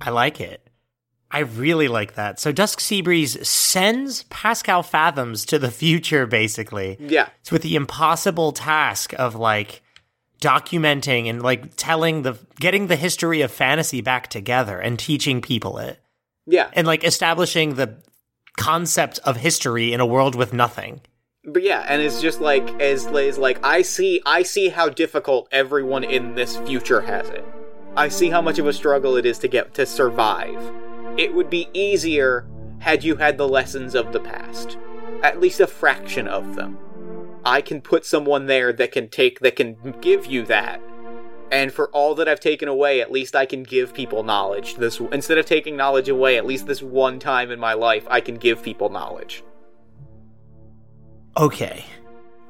[0.00, 0.69] I like it.
[1.30, 2.40] I really like that.
[2.40, 6.96] So Dusk Seabreeze sends Pascal Fathoms to the future, basically.
[7.00, 7.28] Yeah.
[7.40, 9.82] It's with the impossible task of like
[10.40, 15.78] documenting and like telling the getting the history of fantasy back together and teaching people
[15.78, 16.00] it.
[16.46, 16.70] Yeah.
[16.72, 17.96] And like establishing the
[18.56, 21.00] concept of history in a world with nothing.
[21.44, 25.48] But yeah, and it's just like as is like I see I see how difficult
[25.52, 27.44] everyone in this future has it.
[27.96, 30.89] I see how much of a struggle it is to get to survive.
[31.16, 32.46] It would be easier
[32.78, 34.78] had you had the lessons of the past.
[35.22, 36.78] At least a fraction of them.
[37.44, 40.80] I can put someone there that can take that can give you that.
[41.50, 44.76] And for all that I've taken away, at least I can give people knowledge.
[44.76, 48.20] This instead of taking knowledge away, at least this one time in my life I
[48.20, 49.42] can give people knowledge.
[51.36, 51.84] Okay.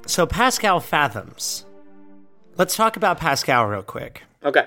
[0.07, 1.65] So Pascal Fathoms.
[2.57, 4.25] Let's talk about Pascal real quick.
[4.45, 4.67] Okay.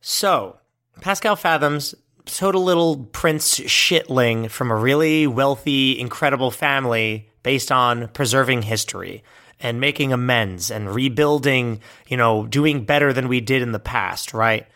[0.00, 0.58] So,
[1.00, 8.62] Pascal Fathoms, total little prince shitling from a really wealthy, incredible family based on preserving
[8.62, 9.22] history
[9.60, 14.34] and making amends and rebuilding, you know, doing better than we did in the past,
[14.34, 14.66] right?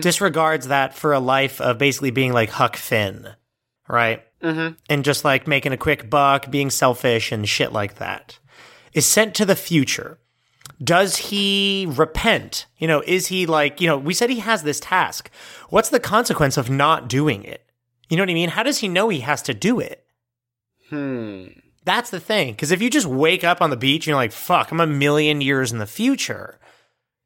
[0.00, 3.28] Disregards that for a life of basically being like Huck Finn,
[3.88, 4.24] right?
[4.42, 4.74] Mm-hmm.
[4.88, 8.38] And just like making a quick buck, being selfish and shit like that.
[8.92, 10.18] Is sent to the future
[10.82, 12.66] does he repent?
[12.78, 15.30] You know, is he like, you know, we said he has this task.
[15.70, 17.64] What's the consequence of not doing it?
[18.08, 18.50] You know what I mean?
[18.50, 20.04] How does he know he has to do it?
[20.88, 21.46] Hmm.
[21.84, 22.52] That's the thing.
[22.52, 24.86] Because if you just wake up on the beach and you're like, fuck, I'm a
[24.86, 26.58] million years in the future,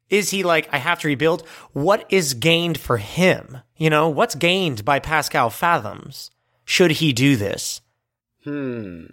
[0.09, 1.47] is he like, I have to rebuild?
[1.71, 3.59] What is gained for him?
[3.77, 6.31] You know, what's gained by Pascal Fathoms?
[6.65, 7.81] Should he do this?
[8.43, 9.05] Hmm.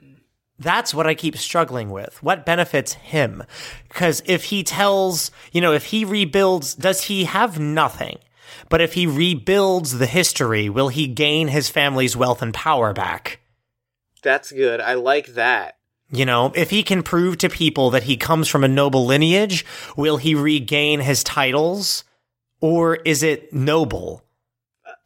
[0.61, 2.23] That's what I keep struggling with.
[2.23, 3.43] What benefits him?
[3.89, 8.19] Because if he tells, you know, if he rebuilds, does he have nothing?
[8.69, 13.41] But if he rebuilds the history, will he gain his family's wealth and power back?
[14.23, 14.83] That's good.
[14.83, 15.79] I like that.
[16.13, 19.65] You know, if he can prove to people that he comes from a noble lineage,
[19.97, 22.05] will he regain his titles?
[22.61, 24.25] Or is it noble?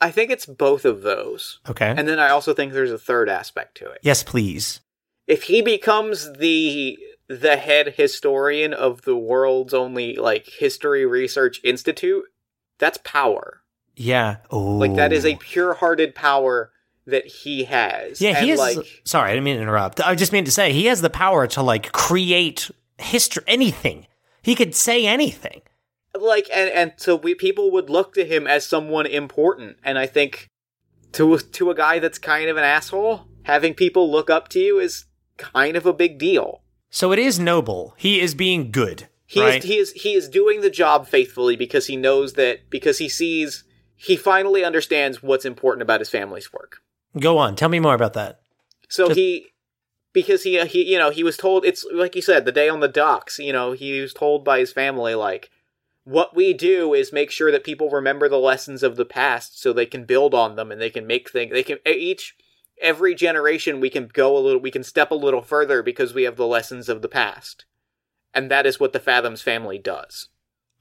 [0.00, 1.60] I think it's both of those.
[1.68, 1.94] Okay.
[1.96, 4.00] And then I also think there's a third aspect to it.
[4.02, 4.80] yes, please.
[5.26, 12.24] If he becomes the the head historian of the world's only like history research institute,
[12.78, 13.62] that's power.
[13.96, 14.36] Yeah.
[14.50, 14.76] Oh.
[14.76, 16.70] Like that is a pure-hearted power
[17.06, 18.20] that he has.
[18.20, 18.58] Yeah, he is.
[18.58, 20.00] like sorry, I didn't mean to interrupt.
[20.00, 24.06] I just mean to say he has the power to like create history, anything.
[24.42, 25.62] He could say anything.
[26.18, 30.06] like and and so we people would look to him as someone important and I
[30.06, 30.48] think
[31.12, 34.78] to to a guy that's kind of an asshole, having people look up to you
[34.78, 36.62] is kind of a big deal.
[36.90, 37.94] So it is noble.
[37.96, 39.08] He is being good.
[39.26, 39.56] He right?
[39.56, 43.08] is he is he is doing the job faithfully because he knows that because he
[43.08, 43.64] sees
[43.96, 46.82] he finally understands what's important about his family's work.
[47.18, 47.56] Go on.
[47.56, 48.40] Tell me more about that.
[48.88, 49.46] So Just- he
[50.12, 52.80] because he he you know he was told it's like you said the day on
[52.80, 55.50] the docks you know he was told by his family like
[56.04, 59.72] what we do is make sure that people remember the lessons of the past so
[59.72, 62.36] they can build on them and they can make things they can each
[62.84, 66.22] every generation we can go a little we can step a little further because we
[66.22, 67.64] have the lessons of the past
[68.32, 70.28] and that is what the fathoms family does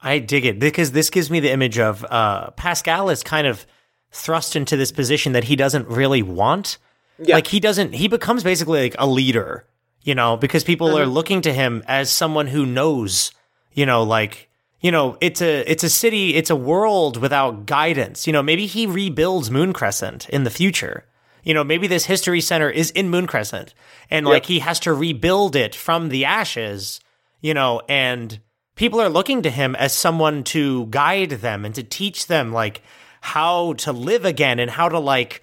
[0.04, 3.66] I dig it because this gives me the image of uh, Pascal is kind of
[4.12, 6.78] thrust into this position that he doesn't really want.
[7.18, 7.36] Yeah.
[7.36, 9.66] Like he doesn't, he becomes basically like a leader,
[10.02, 13.32] you know, because people are looking to him as someone who knows,
[13.72, 14.50] you know, like,
[14.80, 18.26] you know, it's a, it's a city, it's a world without guidance.
[18.26, 21.04] You know, maybe he rebuilds Moon Crescent in the future.
[21.44, 23.74] You know, maybe this history center is in Moon Crescent
[24.10, 27.00] and like he has to rebuild it from the ashes,
[27.40, 28.40] you know, and
[28.76, 32.82] people are looking to him as someone to guide them and to teach them like
[33.20, 35.42] how to live again and how to like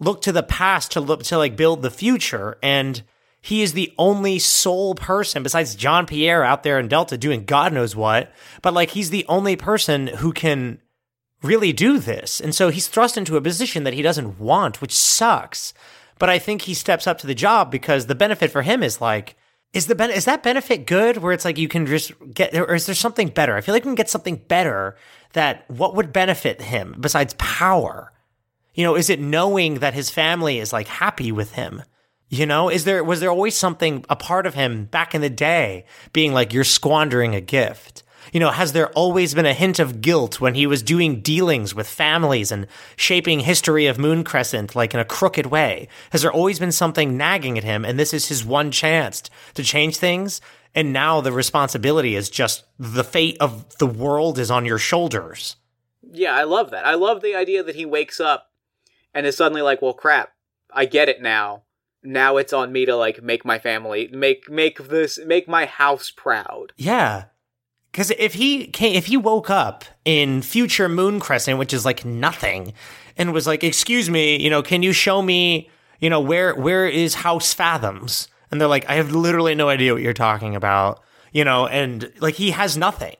[0.00, 2.58] look to the past to look to like build the future.
[2.62, 3.02] And
[3.40, 7.72] he is the only sole person besides John Pierre out there in Delta doing God
[7.72, 8.32] knows what,
[8.62, 10.80] but like he's the only person who can
[11.42, 12.40] really do this.
[12.40, 15.74] And so he's thrust into a position that he doesn't want, which sucks.
[16.18, 19.00] But I think he steps up to the job because the benefit for him is
[19.00, 19.36] like,
[19.72, 22.74] is the ben- is that benefit good where it's like you can just get or
[22.74, 23.54] is there something better?
[23.54, 24.96] I feel like we can get something better
[25.34, 28.12] that what would benefit him besides power?
[28.74, 31.82] You know, is it knowing that his family is like happy with him?
[32.28, 35.30] You know, is there was there always something a part of him back in the
[35.30, 38.02] day being like you're squandering a gift?
[38.36, 41.74] You know, has there always been a hint of guilt when he was doing dealings
[41.74, 45.88] with families and shaping history of Moon Crescent like in a crooked way?
[46.10, 49.22] Has there always been something nagging at him and this is his one chance
[49.54, 50.42] to change things?
[50.74, 55.56] And now the responsibility is just the fate of the world is on your shoulders.
[56.02, 56.84] Yeah, I love that.
[56.84, 58.50] I love the idea that he wakes up
[59.14, 60.34] and is suddenly like, "Well, crap.
[60.70, 61.62] I get it now.
[62.02, 66.10] Now it's on me to like make my family make make this make my house
[66.10, 67.28] proud." Yeah.
[67.96, 72.04] Because if he came, if he woke up in future Moon Crescent, which is like
[72.04, 72.74] nothing,
[73.16, 76.86] and was like, "Excuse me, you know, can you show me, you know, where where
[76.86, 81.02] is House Fathoms?" And they're like, "I have literally no idea what you're talking about,"
[81.32, 83.16] you know, and like he has nothing,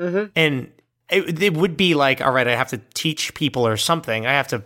[0.00, 0.30] Mhm.
[0.34, 0.72] and
[1.10, 4.26] it, it would be like, "All right, I have to teach people or something.
[4.26, 4.62] I have to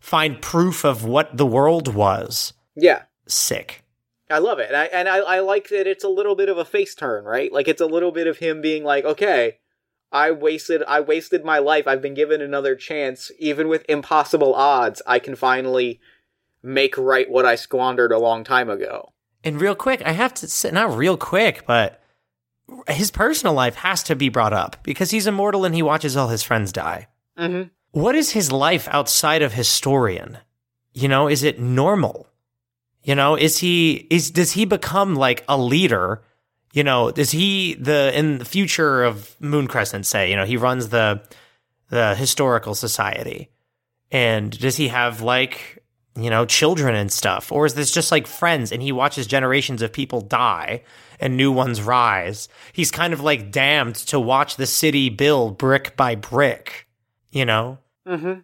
[0.00, 3.04] find proof of what the world was." Yeah.
[3.26, 3.82] Sick.
[4.30, 4.68] I love it.
[4.68, 7.24] And I and I, I like that it's a little bit of a face turn,
[7.24, 7.52] right?
[7.52, 9.58] Like it's a little bit of him being like, okay,
[10.12, 11.86] I wasted I wasted my life.
[11.86, 13.30] I've been given another chance.
[13.38, 16.00] Even with impossible odds, I can finally
[16.62, 19.12] make right what I squandered a long time ago.
[19.44, 22.00] And real quick, I have to say, not real quick, but
[22.88, 26.28] his personal life has to be brought up because he's immortal and he watches all
[26.28, 27.06] his friends die.
[27.38, 27.68] Mm-hmm.
[27.92, 30.38] What is his life outside of historian?
[30.92, 32.28] You know, is it normal?
[33.08, 36.20] You know, is he is does he become like a leader?
[36.74, 40.04] You know, is he the in the future of Moon Crescent?
[40.04, 41.22] Say, you know, he runs the
[41.88, 43.48] the historical society,
[44.10, 45.82] and does he have like
[46.16, 48.72] you know children and stuff, or is this just like friends?
[48.72, 50.82] And he watches generations of people die
[51.18, 52.50] and new ones rise.
[52.74, 56.86] He's kind of like damned to watch the city build brick by brick.
[57.30, 58.40] You know, Mm-hmm.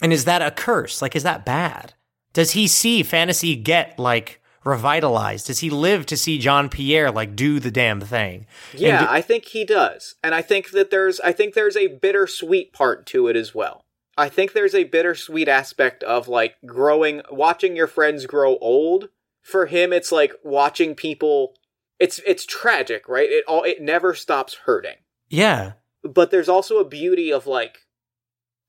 [0.00, 1.02] and is that a curse?
[1.02, 1.92] Like, is that bad?
[2.36, 5.46] Does he see fantasy get like revitalized?
[5.46, 8.44] Does he live to see John Pierre like do the damn thing?
[8.74, 10.16] Yeah, do- I think he does.
[10.22, 13.86] And I think that there's I think there's a bittersweet part to it as well.
[14.18, 19.08] I think there's a bittersweet aspect of like growing watching your friends grow old.
[19.40, 21.54] For him it's like watching people
[21.98, 23.30] it's it's tragic, right?
[23.30, 24.96] It all it never stops hurting.
[25.30, 25.72] yeah,
[26.02, 27.86] But there's also a beauty of like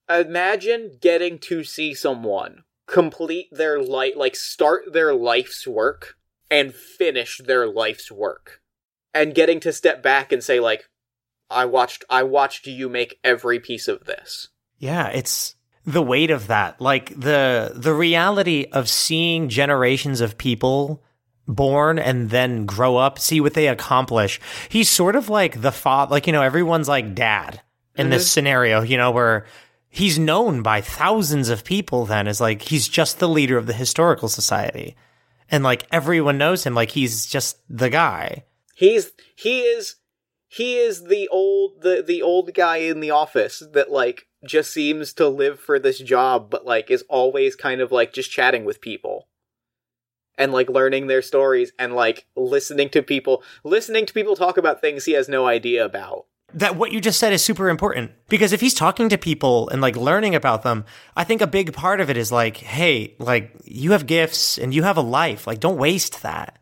[0.09, 6.17] imagine getting to see someone complete their life like start their life's work
[6.49, 8.61] and finish their life's work
[9.13, 10.89] and getting to step back and say like
[11.49, 15.07] i watched i watched you make every piece of this yeah.
[15.07, 21.03] It's the weight of that, like the the reality of seeing generations of people
[21.47, 24.39] born and then grow up, see what they accomplish.
[24.69, 27.61] He's sort of like the father, like you know, everyone's like dad
[27.95, 28.29] in this mm-hmm.
[28.29, 29.45] scenario, you know, where
[29.89, 33.73] he's known by thousands of people then as like he's just the leader of the
[33.73, 34.95] historical society.
[35.49, 38.43] And like everyone knows him like he's just the guy.
[38.75, 39.95] he's he is
[40.47, 45.13] he is the old the the old guy in the office that like just seems
[45.13, 48.79] to live for this job but like is always kind of like just chatting with
[48.81, 49.27] people
[50.37, 54.79] and like learning their stories and like listening to people listening to people talk about
[54.79, 58.53] things he has no idea about that what you just said is super important because
[58.53, 60.85] if he's talking to people and like learning about them,
[61.15, 64.73] I think a big part of it is like, hey, like you have gifts and
[64.73, 66.57] you have a life, like don't waste that.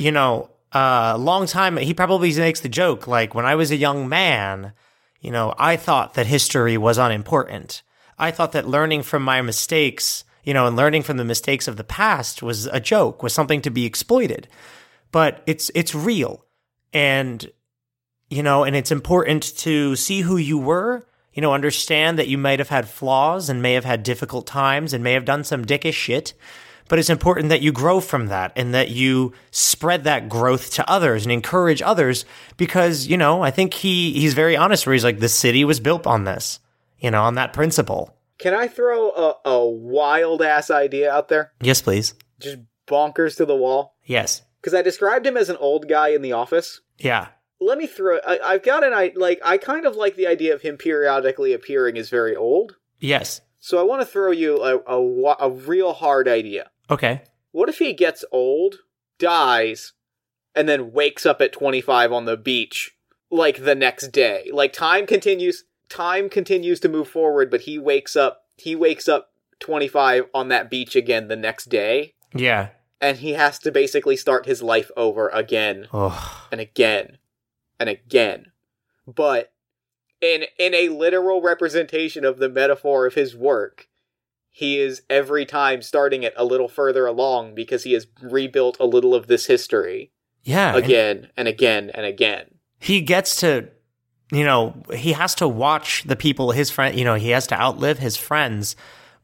[0.00, 3.70] You know, a uh, long time he probably makes the joke like when I was
[3.70, 4.72] a young man,
[5.20, 7.82] you know, I thought that history was unimportant.
[8.18, 11.76] I thought that learning from my mistakes, you know, and learning from the mistakes of
[11.76, 14.48] the past was a joke, was something to be exploited.
[15.12, 16.44] But it's it's real.
[16.92, 17.50] And
[18.30, 22.38] you know, and it's important to see who you were, you know, understand that you
[22.38, 25.64] might have had flaws and may have had difficult times and may have done some
[25.64, 26.34] dickish shit.
[26.88, 30.90] But it's important that you grow from that and that you spread that growth to
[30.90, 32.24] others and encourage others
[32.56, 35.80] because, you know, I think he he's very honest where he's like, the city was
[35.80, 36.60] built on this,
[36.98, 38.16] you know, on that principle.
[38.38, 41.52] Can I throw a, a wild ass idea out there?
[41.60, 42.14] Yes, please.
[42.40, 43.94] Just bonkers to the wall.
[44.04, 44.42] Yes.
[44.60, 46.80] Because I described him as an old guy in the office.
[46.98, 47.28] Yeah.
[47.60, 48.18] Let me throw.
[48.26, 49.40] I, I've got an I like.
[49.44, 52.76] I kind of like the idea of him periodically appearing as very old.
[53.00, 53.40] Yes.
[53.58, 56.70] So I want to throw you a, a a real hard idea.
[56.90, 57.22] Okay.
[57.50, 58.76] What if he gets old,
[59.18, 59.92] dies,
[60.54, 62.96] and then wakes up at 25 on the beach
[63.30, 64.48] like the next day?
[64.52, 69.32] Like time continues time continues to move forward, but he wakes up he wakes up
[69.60, 72.68] 25 on that beach again the next day Yeah.
[73.00, 76.46] and he has to basically start his life over again Oh.
[76.52, 77.18] and again
[77.78, 78.46] and again.
[79.06, 79.52] But
[80.20, 83.88] in in a literal representation of the metaphor of his work,
[84.50, 88.86] he is every time starting it a little further along because he has rebuilt a
[88.86, 90.10] little of this history
[90.42, 90.74] Yeah.
[90.74, 92.54] and again and again and again.
[92.80, 93.68] he gets to,
[94.32, 97.60] you know, he has to watch the people, his friend, you know, he has to
[97.60, 98.74] outlive his friends,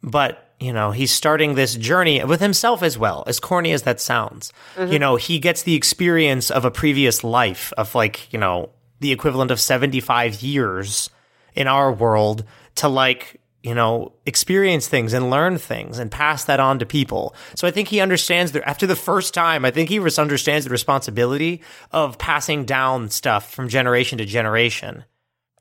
[0.03, 4.01] but, you know, he's starting this journey with himself as well, as corny as that
[4.01, 4.53] sounds.
[4.77, 4.93] Mm-hmm.
[4.93, 9.13] You know, he gets the experience of a previous life of like, you know, the
[9.13, 11.11] equivalent of 75 years
[11.55, 12.45] in our world
[12.77, 17.35] to like, you know, experience things and learn things and pass that on to people.
[17.55, 20.71] So I think he understands that after the first time, I think he understands the
[20.71, 25.05] responsibility of passing down stuff from generation to generation.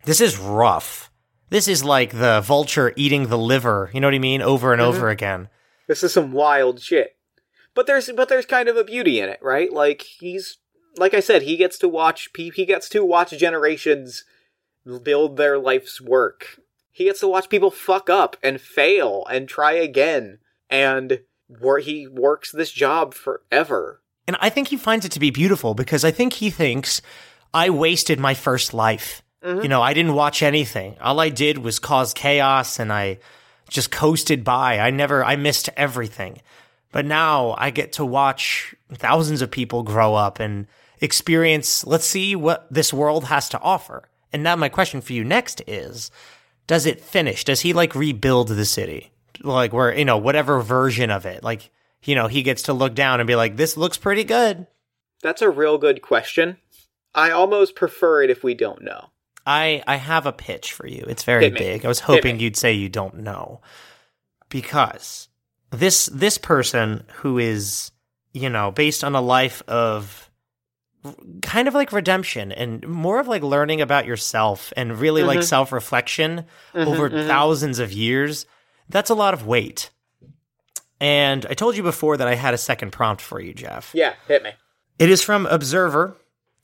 [0.06, 1.10] This is rough.
[1.54, 4.82] This is like the vulture eating the liver, you know what I mean, over and
[4.82, 4.90] mm-hmm.
[4.90, 5.50] over again.
[5.88, 7.16] This is some wild shit.
[7.76, 9.72] But there's but there's kind of a beauty in it, right?
[9.72, 10.58] Like he's
[10.98, 14.24] like I said, he gets to watch he gets to watch generations
[15.04, 16.60] build their life's work.
[16.92, 20.40] He gets to watch people fuck up and fail and try again
[20.72, 24.02] and wor- he works this job forever.
[24.28, 27.00] And I think he finds it to be beautiful because I think he thinks
[27.54, 29.23] I wasted my first life.
[29.44, 29.64] Mm-hmm.
[29.64, 30.96] You know, I didn't watch anything.
[31.02, 33.20] All I did was cause chaos and I
[33.70, 34.80] just coasted by.
[34.80, 36.42] I never, I missed everything.
[36.92, 40.68] But now I get to watch thousands of people grow up and
[41.02, 44.08] experience, let's see what this world has to offer.
[44.32, 46.12] And now my question for you next is,
[46.68, 47.44] does it finish?
[47.44, 49.12] Does he like rebuild the city?
[49.42, 51.72] Like where, you know, whatever version of it, like,
[52.04, 54.68] you know, he gets to look down and be like, this looks pretty good.
[55.22, 56.58] That's a real good question.
[57.16, 59.10] I almost prefer it if we don't know.
[59.46, 61.04] I I have a pitch for you.
[61.08, 61.84] It's very big.
[61.86, 63.62] I was hoping you'd say you don't know.
[64.50, 65.28] Because
[65.72, 67.92] this this person who is,
[68.34, 70.30] you know, based on a life of
[71.42, 75.44] kind of like redemption and more of like learning about yourself and really like Mhm.
[75.44, 77.28] self-reflection Mhm, over mhm.
[77.28, 78.46] thousands of years,
[78.88, 79.90] that's a lot of weight.
[81.02, 83.92] And I told you before that I had a second prompt for you, Jeff.
[83.94, 84.52] Yeah, hit me.
[84.98, 86.16] It is from Observer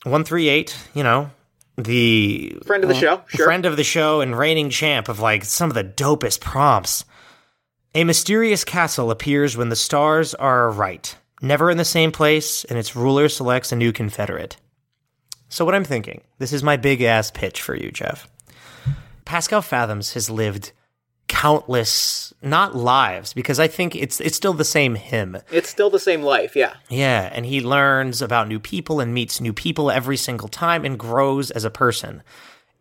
[0.04, 1.32] 138, you know,
[1.84, 3.46] the Friend of the uh, show, sure.
[3.46, 7.06] friend of the show and reigning champ of like some of the dopest prompts.
[7.96, 12.78] A mysterious castle appears when the stars are right, never in the same place, and
[12.78, 14.58] its ruler selects a new confederate.
[15.50, 18.30] So, what I'm thinking, this is my big ass pitch for you, Jeff.
[19.26, 20.72] Pascal Fathoms has lived
[21.30, 25.38] countless, not lives, because I think it's it's still the same him.
[25.52, 26.74] It's still the same life, yeah.
[26.90, 31.00] Yeah, and he learns about new people and meets new people every single time and
[31.00, 32.24] grows as a person.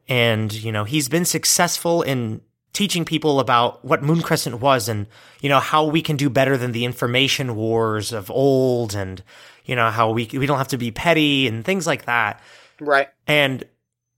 [0.08, 2.40] And, you know, he's been successful in
[2.72, 5.06] teaching people about what Moon Crescent was and,
[5.40, 9.22] you know, how we can do better than the information wars of old and,
[9.66, 12.40] you know, how we we don't have to be petty and things like that.
[12.80, 13.08] Right.
[13.26, 13.64] And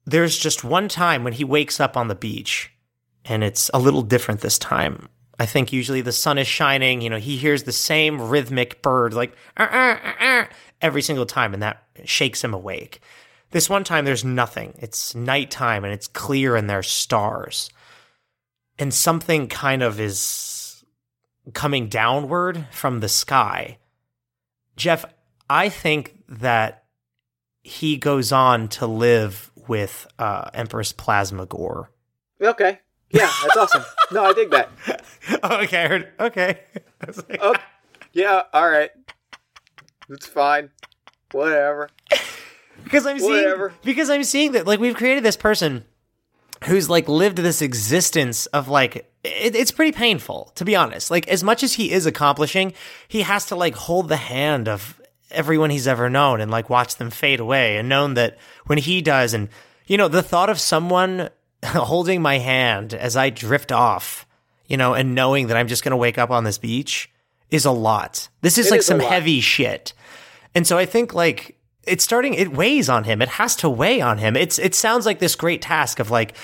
[0.07, 2.71] there's just one time when he wakes up on the beach,
[3.25, 5.09] and it's a little different this time.
[5.39, 9.15] I think usually the sun is shining, you know, he hears the same rhythmic bird
[9.15, 9.35] like
[10.83, 13.01] every single time, and that shakes him awake.
[13.51, 14.75] This one time, there's nothing.
[14.79, 17.71] It's nighttime and it's clear, and there's stars.
[18.79, 20.85] And something kind of is
[21.53, 23.79] coming downward from the sky.
[24.77, 25.05] Jeff,
[25.49, 26.85] I think that
[27.63, 31.89] he goes on to live with uh, Empress Plasmagore.
[32.41, 32.79] Okay.
[33.13, 33.85] Yeah, that's awesome.
[34.13, 34.71] No, I dig that.
[35.43, 36.61] Oh, okay, I heard, okay.
[37.03, 37.55] I like, Oh,
[38.13, 38.91] yeah, all right.
[40.09, 40.71] It's fine.
[41.33, 41.89] Whatever.
[42.83, 43.73] because I'm seeing Whatever.
[43.85, 45.85] because I'm seeing that like we've created this person
[46.65, 51.11] who's like lived this existence of like it, it's pretty painful to be honest.
[51.11, 52.73] Like as much as he is accomplishing,
[53.07, 55.01] he has to like hold the hand of
[55.31, 58.37] everyone he's ever known and like watch them fade away and known that
[58.67, 59.49] when he does and
[59.87, 61.29] you know the thought of someone
[61.65, 64.27] holding my hand as I drift off,
[64.67, 67.11] you know, and knowing that I'm just going to wake up on this beach
[67.51, 68.29] is a lot.
[68.41, 69.93] This is It like is some heavy shit.
[70.55, 73.23] And so I think like it's starting it weighs on him.
[73.23, 74.37] It has to weigh on him.
[74.37, 76.35] It's it sounds like this great task of like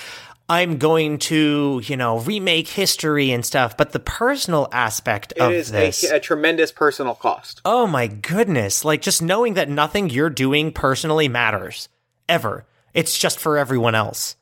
[0.49, 5.51] I'm going to, you know, remake history and stuff, but the personal aspect It of
[5.51, 6.09] is this.
[6.09, 7.59] a, a tremendous personal cost.
[7.65, 8.85] Oh my goodness.
[8.85, 11.89] Like just knowing that nothing you're doing personally matters
[12.29, 12.65] ever.
[12.93, 14.36] It's just for everyone else.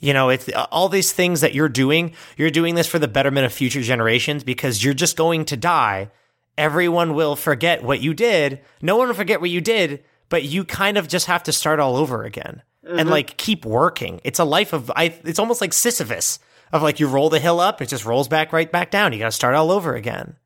[0.00, 3.08] You know, it's uh, all these things that you're doing, you're doing this for the
[3.08, 6.10] betterment of future generations because you're just going to die.
[6.56, 8.60] Everyone will forget what you did.
[8.82, 11.80] No one will forget what you did, but you kind of just have to start
[11.80, 13.08] all over again and mm-hmm.
[13.10, 14.20] like keep working.
[14.24, 16.38] It's a life of I it's almost like Sisyphus
[16.72, 19.12] of like you roll the hill up, it just rolls back right back down.
[19.12, 20.36] You got to start all over again.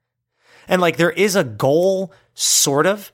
[0.69, 3.13] And like there is a goal, sort of.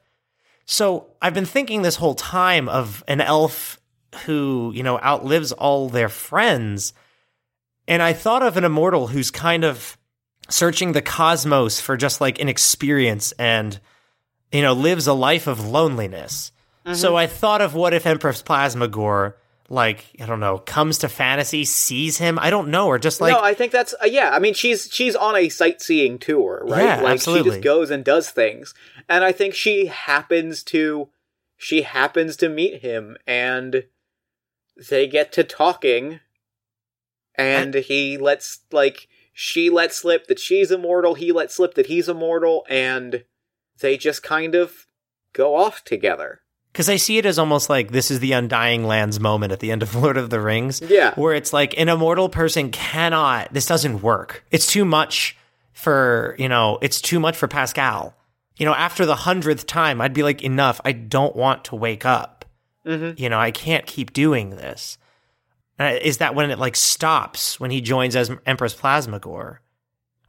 [0.65, 3.80] So I've been thinking this whole time of an elf
[4.25, 6.93] who, you know, outlives all their friends.
[7.87, 9.97] And I thought of an immortal who's kind of
[10.49, 13.79] searching the cosmos for just like an experience and,
[14.53, 16.53] you know, lives a life of loneliness.
[16.95, 19.35] So I thought of what if Empress Plasmagore,
[19.69, 22.39] like, I don't know, comes to fantasy, sees him?
[22.39, 24.31] I don't know, or just like no, I think that's uh, yeah.
[24.33, 26.85] I mean, she's she's on a sightseeing tour, right?
[26.85, 28.75] Yeah, like she just goes and does things,
[29.09, 31.11] and I think she happens to
[31.57, 33.85] she happens to meet him, and
[34.89, 36.21] they get to talking,
[37.35, 42.09] and he lets like she lets slip that she's immortal, he lets slip that he's
[42.09, 43.25] immortal, and
[43.81, 44.87] they just kind of
[45.33, 46.41] go off together.
[46.73, 49.73] Because I see it as almost like this is the Undying Lands moment at the
[49.73, 50.81] end of Lord of the Rings.
[50.81, 51.15] Yeah.
[51.15, 54.45] Where it's like an immortal person cannot, this doesn't work.
[54.51, 55.37] It's too much
[55.73, 58.15] for, you know, it's too much for Pascal.
[58.57, 60.81] You know, after the hundredth time, I'd be like, enough.
[60.85, 62.40] I don't want to wake up.
[62.87, 63.23] Mm-hmm.
[63.23, 64.99] You know, I can't keep doing this.
[65.79, 69.59] Uh, is that when it like stops when he joins as Empress Plasmagore?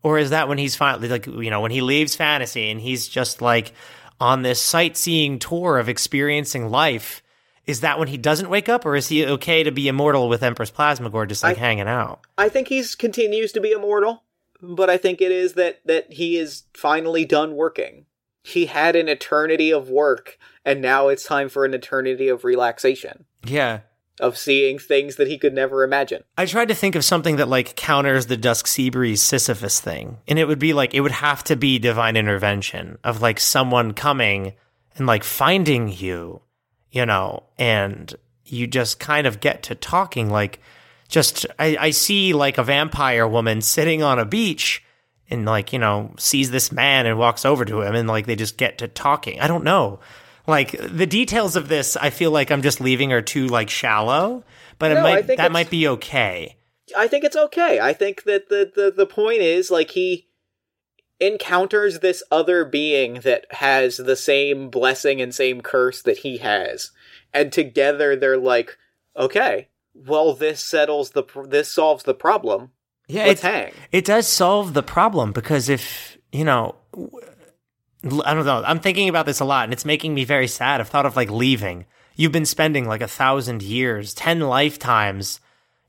[0.03, 3.07] Or is that when he's finally like, you know, when he leaves fantasy and he's
[3.07, 3.73] just like
[4.19, 7.21] on this sightseeing tour of experiencing life?
[7.67, 10.41] Is that when he doesn't wake up, or is he okay to be immortal with
[10.41, 12.21] Empress Plasmagore just like I- hanging out?
[12.37, 14.23] I think he's continues to be immortal,
[14.61, 18.07] but I think it is that that he is finally done working.
[18.43, 23.25] He had an eternity of work, and now it's time for an eternity of relaxation,
[23.45, 23.79] Yeah.
[24.19, 26.23] of seeing things that he could never imagine.
[26.37, 30.17] I tried to think of something that like counters the Dusk Seabreeze Sisyphus thing.
[30.27, 33.93] And it would be like, it would have to be divine intervention of like someone
[33.93, 34.53] coming
[34.97, 36.41] and like finding you,
[36.91, 38.13] you know, and
[38.45, 40.29] you just kind of get to talking.
[40.29, 40.59] Like,
[41.07, 44.83] just, I, I see like a vampire woman sitting on a beach
[45.29, 48.35] and like, you know, sees this man and walks over to him and like they
[48.35, 49.39] just get to talking.
[49.39, 49.99] I don't know.
[50.47, 54.43] Like the details of this, I feel like I'm just leaving are too like shallow,
[54.79, 56.57] but No, I might, that might be okay.
[56.97, 57.79] I think it's okay.
[57.79, 60.27] I think that the, the, the point is like he
[61.19, 66.91] encounters this other being that has the same blessing and same curse that he has.
[67.33, 68.77] And together they're like,
[69.15, 72.71] okay, well this settles the pr- this solves the problem.
[73.07, 73.73] Yeah, Let's it's, hang.
[73.91, 76.75] it does solve the problem because if you know,
[78.03, 78.63] I don't know.
[78.65, 80.81] I'm thinking about this a lot, and it's making me very sad.
[80.81, 81.85] I've thought of like leaving.
[82.15, 85.39] You've been spending like a thousand years, ten lifetimes,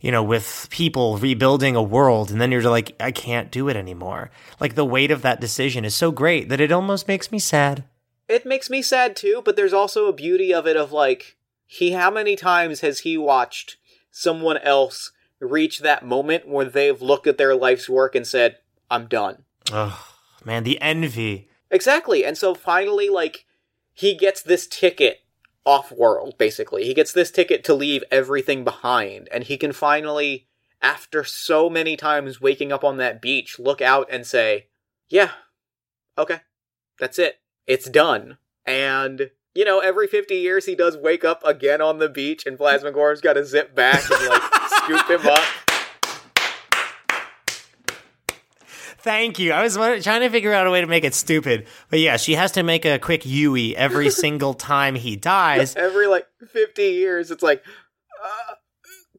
[0.01, 3.77] you know, with people rebuilding a world, and then you're like, I can't do it
[3.77, 4.31] anymore.
[4.61, 7.85] Like the weight of that decision is so great that it almost makes me sad.
[8.29, 11.37] It makes me sad too, but there's also a beauty of it of like
[11.67, 13.77] he how many times has he watched
[14.11, 18.59] someone else reach that moment where they've looked at their life's work and said,
[18.91, 20.07] "I'm done." Oh
[20.45, 21.49] man, the envy.
[21.73, 22.25] Exactly.
[22.25, 23.47] And so finally like
[23.93, 25.21] he gets this ticket
[25.65, 26.85] off world basically.
[26.85, 30.47] He gets this ticket to leave everything behind and he can finally
[30.83, 34.67] after so many times waking up on that beach look out and say,
[35.09, 35.31] "Yeah.
[36.19, 36.41] Okay.
[36.99, 37.41] That's it.
[37.67, 42.09] It's done." And you know, every 50 years he does wake up again on the
[42.09, 45.45] beach and Plasmagore's got to zip back and like scoop him up.
[49.03, 49.53] Thank you.
[49.53, 52.35] I was trying to figure out a way to make it stupid, but yeah, she
[52.35, 55.75] has to make a quick Yui every single time he dies.
[55.77, 57.65] Every like 50 years it's like
[58.23, 58.55] uh,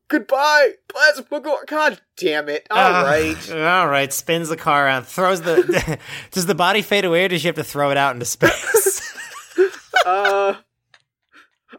[0.07, 1.65] goodbye Plasmagore.
[1.67, 2.65] God damn it.
[2.71, 3.51] All Ah, right.
[3.81, 4.11] all right.
[4.13, 5.99] Spins the car around, throws the.
[6.31, 9.01] does the body fade away, or does she have to throw it out into space?
[10.05, 10.55] Uh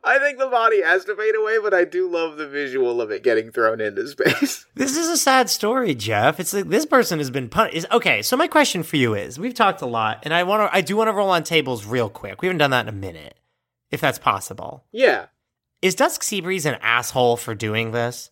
[0.06, 3.10] I think the body has to fade away, but I do love the visual of
[3.10, 4.66] it getting thrown into space.
[4.74, 6.38] this is a sad story, Jeff.
[6.38, 7.86] It's like this person has been punished.
[7.90, 10.76] Okay, so my question for you is: We've talked a lot, and I want to.
[10.76, 12.42] I do want to roll on tables real quick.
[12.42, 13.38] We haven't done that in a minute,
[13.90, 14.84] if that's possible.
[14.92, 15.26] yeah.
[15.82, 18.30] Is Dusk Seabreeze an asshole for doing this?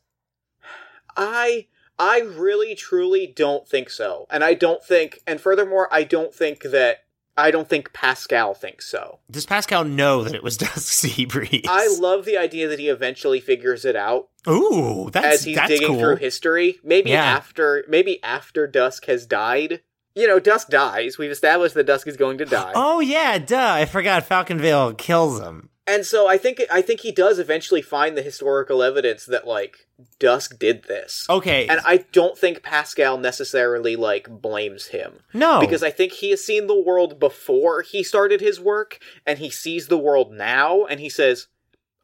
[1.16, 1.66] I
[1.98, 4.26] I really truly don't think so.
[4.30, 7.04] And I don't think and furthermore I don't think that
[7.36, 9.18] I don't think Pascal thinks so.
[9.30, 11.66] Does Pascal know that it was Dusk Seabreeze?
[11.68, 15.68] I love the idea that he eventually figures it out Ooh, that's as he's that's
[15.68, 15.98] digging cool.
[16.00, 16.78] through history.
[16.84, 17.24] Maybe Yeah.
[17.24, 19.80] after maybe after Dusk has died.
[20.14, 21.16] You know, Dusk dies.
[21.16, 22.72] We've established that Dusk is going to die.
[22.76, 23.72] oh yeah, duh!
[23.72, 25.70] I forgot Falconville kills him.
[25.86, 29.88] And so I think I think he does eventually find the historical evidence that like
[30.20, 31.26] Dusk did this.
[31.28, 35.20] Okay, And I don't think Pascal necessarily like blames him.
[35.34, 39.38] no, Because I think he has seen the world before he started his work and
[39.40, 41.48] he sees the world now and he says,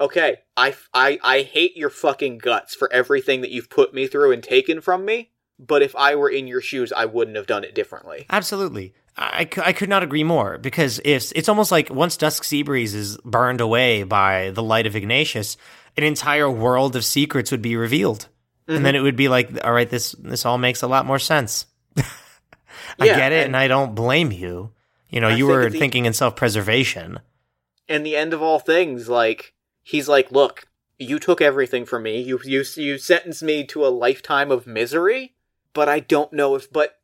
[0.00, 4.32] "Okay, I I I hate your fucking guts for everything that you've put me through
[4.32, 7.62] and taken from me, but if I were in your shoes, I wouldn't have done
[7.64, 8.92] it differently." Absolutely.
[9.20, 13.16] I, I could not agree more because if it's almost like once Dusk Seabreeze is
[13.24, 15.56] burned away by the light of Ignatius,
[15.96, 18.28] an entire world of secrets would be revealed.
[18.68, 19.00] And then mm-hmm.
[19.00, 21.66] it would be like, all right, this this all makes a lot more sense.
[21.96, 24.72] I Yeah, get it, and- and, I don't blame you.
[25.10, 27.18] You know, I you think were the- thinking in self preservation.
[27.88, 30.66] and the end of all things like he's like look
[30.98, 35.32] you took everything from me you you you sentenced me to a lifetime of misery
[35.72, 36.98] but i don't know if but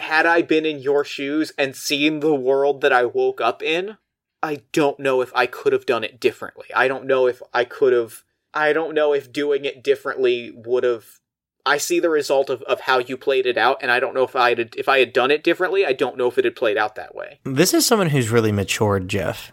[0.00, 3.96] had i been in your shoes and seen the world that i woke up in
[4.42, 7.64] i don't know if i could have done it differently i don't know if i
[7.64, 8.24] could have
[8.54, 11.20] i don't know if doing it differently would have
[11.66, 14.24] I see the result of, of how you played it out, and I don't know
[14.24, 15.84] if I had if I had done it differently.
[15.84, 17.38] I don't know if it had played out that way.
[17.44, 19.52] This is someone who's really matured, Jeff.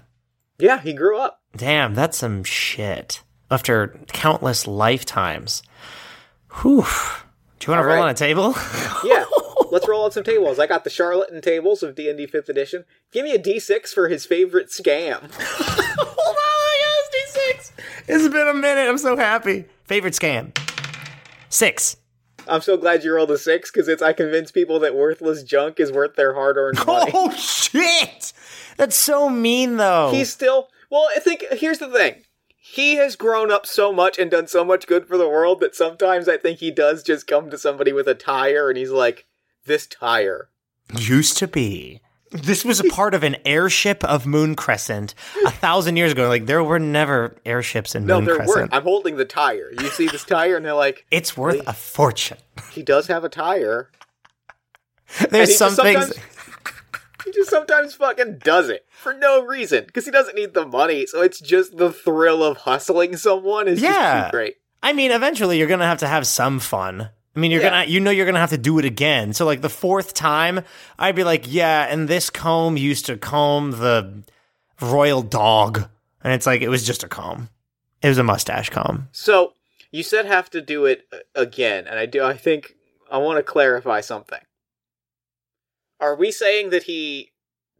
[0.59, 1.41] Yeah, he grew up.
[1.55, 3.21] Damn, that's some shit.
[3.49, 5.63] After countless lifetimes.
[6.61, 6.85] Whew.
[7.59, 8.03] Do you want to roll right.
[8.03, 8.55] on a table?
[9.03, 9.25] Yeah,
[9.72, 10.59] let's roll out some tables.
[10.59, 12.86] I got the charlatan tables of D and D Fifth Edition.
[13.11, 15.30] Give me a D six for his favorite scam.
[15.34, 17.72] Hold on, I got D6.
[18.07, 18.89] It's been a minute.
[18.89, 19.65] I'm so happy.
[19.84, 20.57] Favorite scam.
[21.49, 21.97] Six.
[22.49, 25.80] I'm so glad you rolled a six because it's I convince people that worthless junk
[25.80, 27.11] is worth their hard earned money.
[27.13, 28.34] Oh shit!
[28.78, 30.11] That's so mean, though.
[30.11, 31.07] He's still well.
[31.15, 32.24] I think here's the thing.
[32.70, 35.74] He has grown up so much and done so much good for the world that
[35.76, 39.26] sometimes I think he does just come to somebody with a tire and he's like,
[39.68, 40.49] "This tire."
[40.95, 42.01] used to be.
[42.32, 45.13] This was a part of an airship of Moon Crescent
[45.45, 46.28] a thousand years ago.
[46.28, 48.47] Like there were never airships in No, Moon Crescent.
[48.63, 48.70] worth.
[48.74, 49.72] I'm holding the tire.
[49.80, 52.38] You see this tire, and they're like, it's worth a fortune.
[52.72, 53.89] "He does have a tire."
[55.30, 56.11] There's some things.
[57.26, 61.05] He just sometimes fucking does it for no reason because he doesn't need the money.
[61.05, 63.91] So it's just the thrill of hustling someone is Yeah.
[64.22, 64.55] just too great.
[64.84, 67.09] I mean, eventually you're gonna have to have some fun.
[67.38, 67.69] I mean, you're Yeah.
[67.69, 69.31] gonna, you know, you're gonna have to do it again.
[69.31, 70.61] So, like the fourth time,
[70.97, 74.23] I'd be like, yeah, and this comb used to comb the
[74.81, 75.88] royal dog,
[76.23, 77.49] and it's like it was just a comb.
[78.01, 79.09] It was a mustache comb.
[79.11, 79.53] So
[79.91, 82.23] you said have to do it uh, again, and I do.
[82.23, 82.75] I think
[83.11, 84.41] I want to clarify something.
[85.99, 87.33] Are we saying that he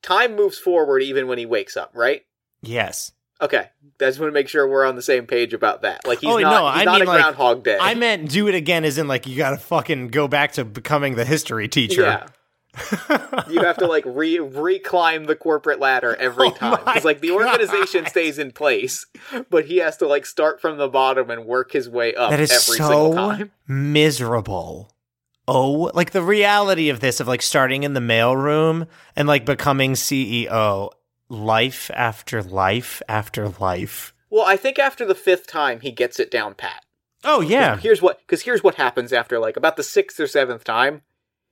[0.04, 1.90] time moves forward even when he wakes up?
[1.96, 2.26] Right.
[2.62, 3.12] Yes,
[3.42, 3.70] Okay, I
[4.00, 6.08] just want to make sure we're on the same page about that.
[6.08, 7.78] Like he's Oh, not, no, he's I not mean, a like, Groundhog Day.
[7.80, 11.16] I meant do it again, as in like you gotta fucking go back to becoming
[11.16, 12.02] the history teacher.
[12.02, 12.28] Yeah.
[13.50, 17.32] you have to like re reclimb the corporate ladder every Oh time because like the
[17.32, 18.10] organization God.
[18.12, 19.06] stays in place,
[19.50, 22.40] but he has to like start from the bottom and work his way up That
[22.40, 23.52] is every single so time.
[23.68, 24.92] miserable.
[25.48, 29.94] Oh, like the reality of this of like starting in the mailroom and like becoming
[29.94, 30.92] CEO,
[31.30, 34.14] life after life after life.
[34.30, 36.84] Well, I think after the fifth time he gets it down pat.
[37.24, 37.78] Oh yeah.
[37.78, 41.02] Here's what because here's what happens after like about the sixth or seventh time.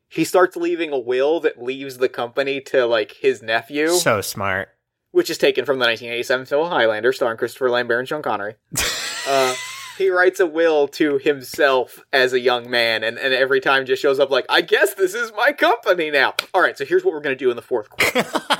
[0.07, 4.69] He starts leaving a will that leaves the company to like his nephew, So smart.
[5.11, 8.55] which is taken from the 1987 film Highlander, starring Christopher Lambert and Sean Connery.
[9.27, 9.55] uh,
[9.97, 14.01] he writes a will to himself as a young man, and, and every time just
[14.01, 16.35] shows up like, I guess this is my company now.
[16.53, 18.29] All right, so here's what we're gonna do in the fourth quarter.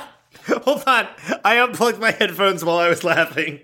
[0.66, 1.06] Hold on.
[1.44, 3.60] I unplugged my headphones while I was laughing.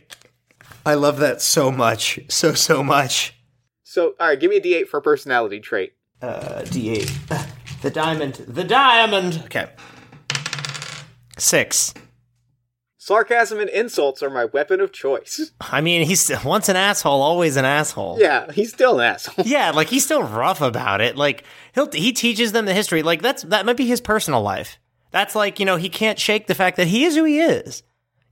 [0.87, 2.21] I love that so much.
[2.29, 3.35] So so much.
[3.83, 5.93] so, all right, give me a D8 for personality trait.
[6.21, 7.81] Uh D8.
[7.83, 8.35] The diamond.
[8.47, 9.43] The diamond.
[9.47, 9.69] Okay.
[11.39, 11.95] 6.
[12.99, 15.51] Sarcasm and insults are my weapon of choice.
[15.61, 18.19] I mean, he's once an asshole, always an asshole.
[18.21, 19.45] Yeah, he's still an asshole.
[19.45, 21.17] Yeah, like he's still rough about it.
[21.17, 21.43] Like
[21.75, 23.03] he'll he teaches them the history.
[23.03, 24.79] Like that's that might be his personal life.
[25.13, 27.83] That's like you know he can't shake the fact that he is who he is.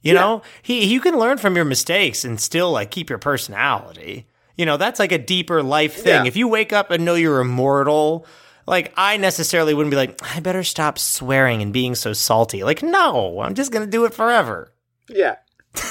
[0.03, 4.27] You know he you can learn from your mistakes and still like keep your personality.
[4.57, 6.25] You know that's like a deeper life thing.
[6.25, 6.27] Yeah.
[6.27, 8.27] If you wake up and know you're immortal.
[8.67, 12.63] Like I necessarily wouldn't be like I better stop swearing and being so salty.
[12.63, 14.73] Like no, I'm just gonna do it forever.
[15.09, 15.37] Yeah.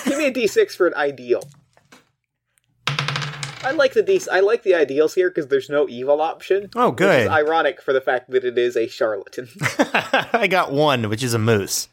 [0.05, 1.41] Give me a D6 for an ideal.
[3.63, 4.21] I like the D.
[4.31, 6.69] I like the ideals here because there's no evil option.
[6.75, 7.21] Oh, Which good.
[7.23, 9.49] is ironic for the fact that it is a charlatan.
[10.33, 11.89] I got one, which is a moose.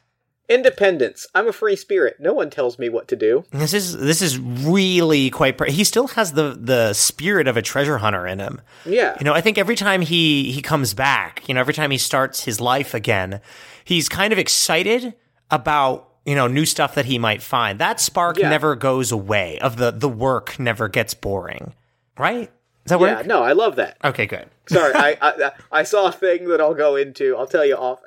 [0.49, 1.27] Independence.
[1.35, 2.19] I'm a free spirit.
[2.21, 3.45] No one tells me what to do.
[3.51, 5.59] This is this is really quite.
[5.59, 8.61] Pr- he still has the the spirit of a treasure hunter in him.
[8.85, 9.17] Yeah.
[9.19, 11.99] You know, I think every time he he comes back, you know, every time he
[11.99, 13.41] starts his life again,
[13.85, 15.15] he's kind of excited
[15.51, 17.79] about you know new stuff that he might find.
[17.79, 18.51] That spark Yeah.
[18.51, 19.59] never goes away.
[19.61, 21.73] Of the the work never gets boring,
[22.19, 22.51] right?
[22.85, 23.27] Does that Yeah, work?
[23.27, 23.97] no, I love that.
[24.05, 24.49] Okay, good.
[24.69, 27.37] Sorry, I, I I saw a thing that I'll go into.
[27.37, 28.01] I'll tell you off.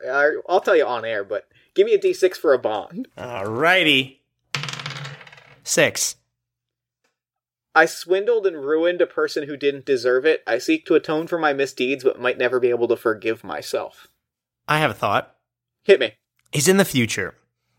[0.47, 3.07] I'll tell you on air, but give me a D6 for a bond.
[3.17, 4.17] Alrighty.
[5.63, 6.15] Six.
[7.75, 10.43] I swindled and ruined a person who didn't deserve it.
[10.47, 14.07] I seek to atone for my misdeeds, but might never be able to forgive myself.
[14.67, 15.35] I have a thought.
[15.83, 16.13] Hit me.
[16.51, 17.35] He's in the future.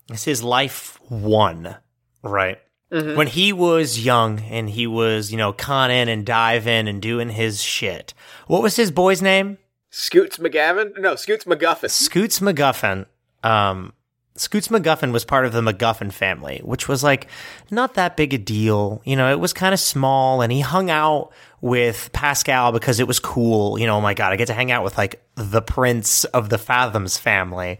[0.09, 1.77] It's his life one,
[2.23, 2.59] right?
[2.93, 3.17] Mhm.
[3.17, 7.63] When he was young and he was, you know, conning and diving and doing his
[7.63, 8.15] shit.
[8.49, 9.59] What was his boy's name?
[9.91, 10.99] Scoots McGavin?
[10.99, 11.91] No, Scoots McGuffin.
[11.91, 13.07] Scoots McGuffin.
[13.45, 13.93] Um,
[14.37, 17.29] Scoots McGuffin was part of the McGuffin family, which was like
[17.71, 19.03] not that big a deal.
[19.05, 21.31] You know, it was kind of small, and he hung out
[21.61, 23.79] with Pascal because it was cool.
[23.79, 26.49] You know, oh my god, I get to hang out with like the prince of
[26.49, 27.79] the Fathoms family.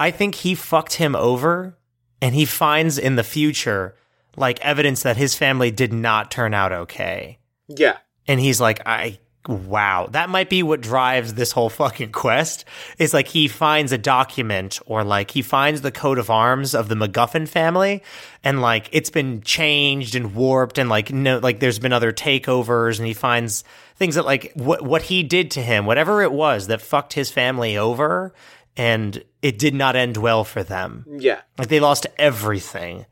[0.00, 1.76] I think he fucked him over,
[2.20, 3.94] and he finds in the future
[4.36, 7.38] like evidence that his family did not turn out okay
[7.68, 7.96] Yeah.
[8.28, 12.64] and he's like i wow that might be what drives this whole fucking quest
[12.98, 16.88] is like he finds a document or like he finds the coat of arms of
[16.88, 18.02] the McGuffin family
[18.44, 22.98] and like it's been changed and warped and like no like there's been other takeovers
[22.98, 23.64] and he finds
[23.96, 27.30] things that like what what he did to him whatever it was that fucked his
[27.32, 28.32] family over
[28.76, 31.40] and it did not end well for them Yeah.
[31.58, 33.06] like they lost everything.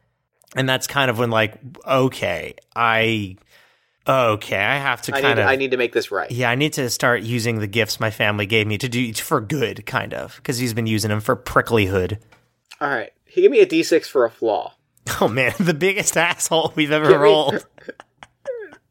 [0.57, 3.37] And that's kind of when like, okay, I
[4.07, 6.31] oh, okay, I have to I kind need, of I need to make this right.
[6.31, 9.41] yeah, I need to start using the gifts my family gave me to do for
[9.43, 12.19] good, kind of, because he's been using them for pricklyhood.
[12.81, 13.13] All right.
[13.27, 14.75] He gave me a D6 for a flaw.
[15.21, 17.67] Oh man, the biggest asshole we've ever Give me- rolled.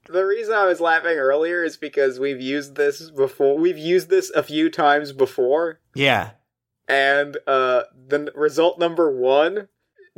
[0.09, 3.57] The reason I was laughing earlier is because we've used this before.
[3.57, 5.81] We've used this a few times before.
[5.95, 6.29] Yeah.
[6.87, 9.67] And uh the result number 1,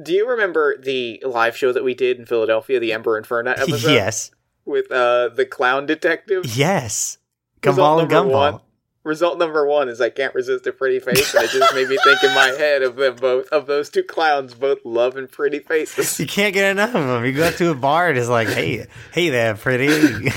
[0.01, 3.91] do you remember the live show that we did in Philadelphia, the Ember Inferno episode
[3.91, 4.31] yes.
[4.65, 6.45] with uh the clown detective?
[6.55, 7.17] Yes.
[7.61, 8.31] Gumball and Gumball.
[8.31, 8.59] one.
[9.03, 11.97] Result number one is I can't resist a pretty face, and it just made me
[12.03, 16.19] think in my head of them both of those two clowns both loving pretty faces.
[16.19, 17.25] You can't get enough of them.
[17.25, 19.87] You go up to a bar and it's like, hey, hey there, pretty.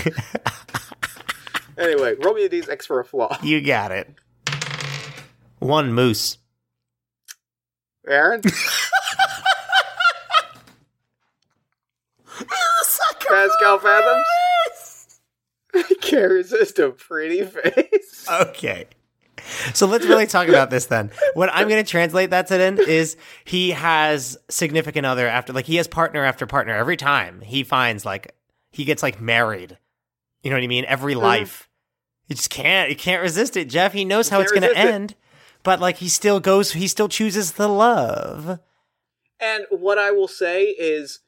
[1.77, 3.37] anyway, roll me a d6 for a flaw.
[3.43, 4.09] you got it.
[5.63, 6.39] One moose.
[8.09, 8.43] Aaron?
[13.29, 15.21] Pascal Fathoms?
[15.73, 18.27] I can't resist a pretty face.
[18.29, 18.87] Okay.
[19.73, 21.13] So let's really talk about this then.
[21.35, 25.67] What I'm going to translate that to then is he has significant other after, like
[25.67, 28.35] he has partner after partner every time he finds like
[28.73, 29.79] he gets like married.
[30.43, 30.87] You know what I mean?
[30.87, 31.23] Every mm-hmm.
[31.23, 31.69] life.
[32.27, 33.93] He just can't, he can't resist it, Jeff.
[33.93, 35.13] He knows how it's going to end.
[35.13, 35.17] it.
[35.63, 38.61] But like he still goes, he still chooses the love.
[39.41, 41.21] And what I will say is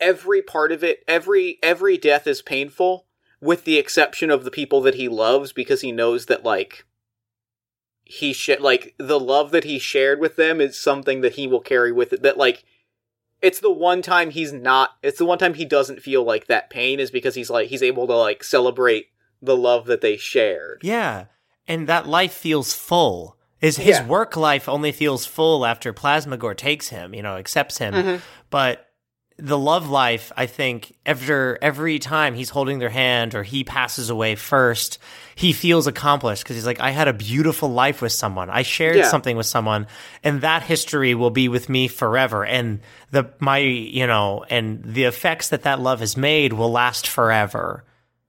[0.00, 3.06] every part of it, every every death is painful
[3.40, 6.84] with the exception of the people that he loves because he knows that like
[8.04, 11.60] he sh- like the love that he shared with them is something that he will
[11.60, 12.64] carry with it that like
[13.42, 16.70] it's the one time he's not it's the one time he doesn't feel like that
[16.70, 19.08] pain is because he's like he's able to like celebrate
[19.42, 20.80] the love that they shared.
[20.82, 21.26] Yeah.
[21.68, 23.35] And that life feels full.
[23.58, 24.06] His his Yeah.
[24.06, 27.94] work life only feels full after Plasmagore takes him, you know, accepts him.
[27.94, 28.20] Mhm.
[28.50, 28.82] But
[29.38, 34.08] the love life, I think, after every time he's holding their hand or he passes
[34.08, 34.98] away first,
[35.34, 38.48] he feels accomplished because he's like, I had a beautiful life with someone.
[38.48, 39.08] I shared Yeah.
[39.10, 39.88] something with someone,
[40.24, 42.46] and that history will be with me forever.
[42.46, 42.80] And
[43.10, 47.84] the my, you know, and the effects that that love has made will last forever.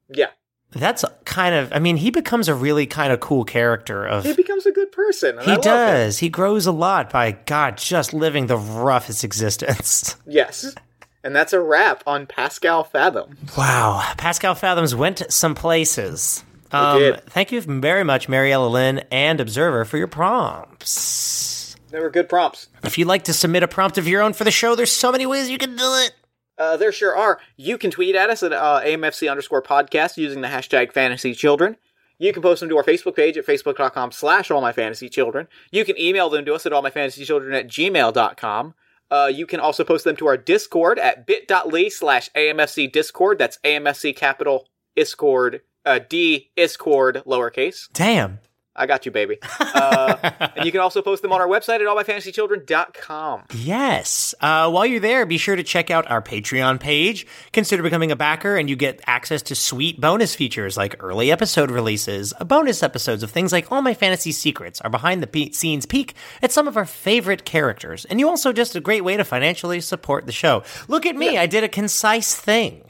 [0.09, 0.27] Yeah.
[0.71, 4.25] That's kind of, I mean, he becomes a really kind of cool character of.
[4.25, 5.37] He becomes a good person.
[5.39, 6.19] and I He does.
[6.19, 10.15] He grows a lot by God just living the roughest existence.
[10.27, 10.75] Yes.
[11.23, 13.35] And that's a wrap on Pascal Fathom.
[13.57, 14.13] Wow.
[14.17, 16.43] Pascal Fathoms went some places.
[16.71, 17.15] Um.
[17.27, 21.75] Thank you very much, Mariella Lynn and Observer, for your prompts.
[21.91, 22.67] They were good prompts.
[22.83, 25.11] If you'd like to submit a prompt of your own for the show, there's so
[25.11, 26.11] many ways you can do it.
[26.57, 27.39] Uh, there sure are.
[27.55, 31.77] You can tweet at us at uh, AMFC underscore podcast using the hashtag fantasy children.
[32.19, 35.47] You can post them to our Facebook page at facebook.com slash all my fantasy children.
[35.71, 38.73] You can email them to us at all my fantasy children at gmail.com.
[39.09, 43.37] Uh, you can also post them to our Discord at bit.ly slash AMFC Discord.
[43.37, 47.87] That's AMFC capital Discord, uh, D Discord lowercase.
[47.93, 48.39] Damn.
[48.77, 49.39] I got you, baby.
[49.59, 50.15] Uh,
[50.55, 53.45] and you can also post them on our website at allmyfantasychildren.com.
[53.55, 54.35] Yes.
[54.39, 57.25] Uh, while you're there, be sure to check out our Patreon page.
[57.53, 61.71] Consider becoming a backer, and you get access to sweet bonus features like early episode
[61.71, 65.85] releases, bonus episodes of things like All My Fantasy Secrets, our behind the pe- scenes
[65.85, 68.05] peek at some of our favorite characters.
[68.05, 70.63] And you also just a great way to financially support the show.
[70.87, 72.83] Look at me, I did a concise thing.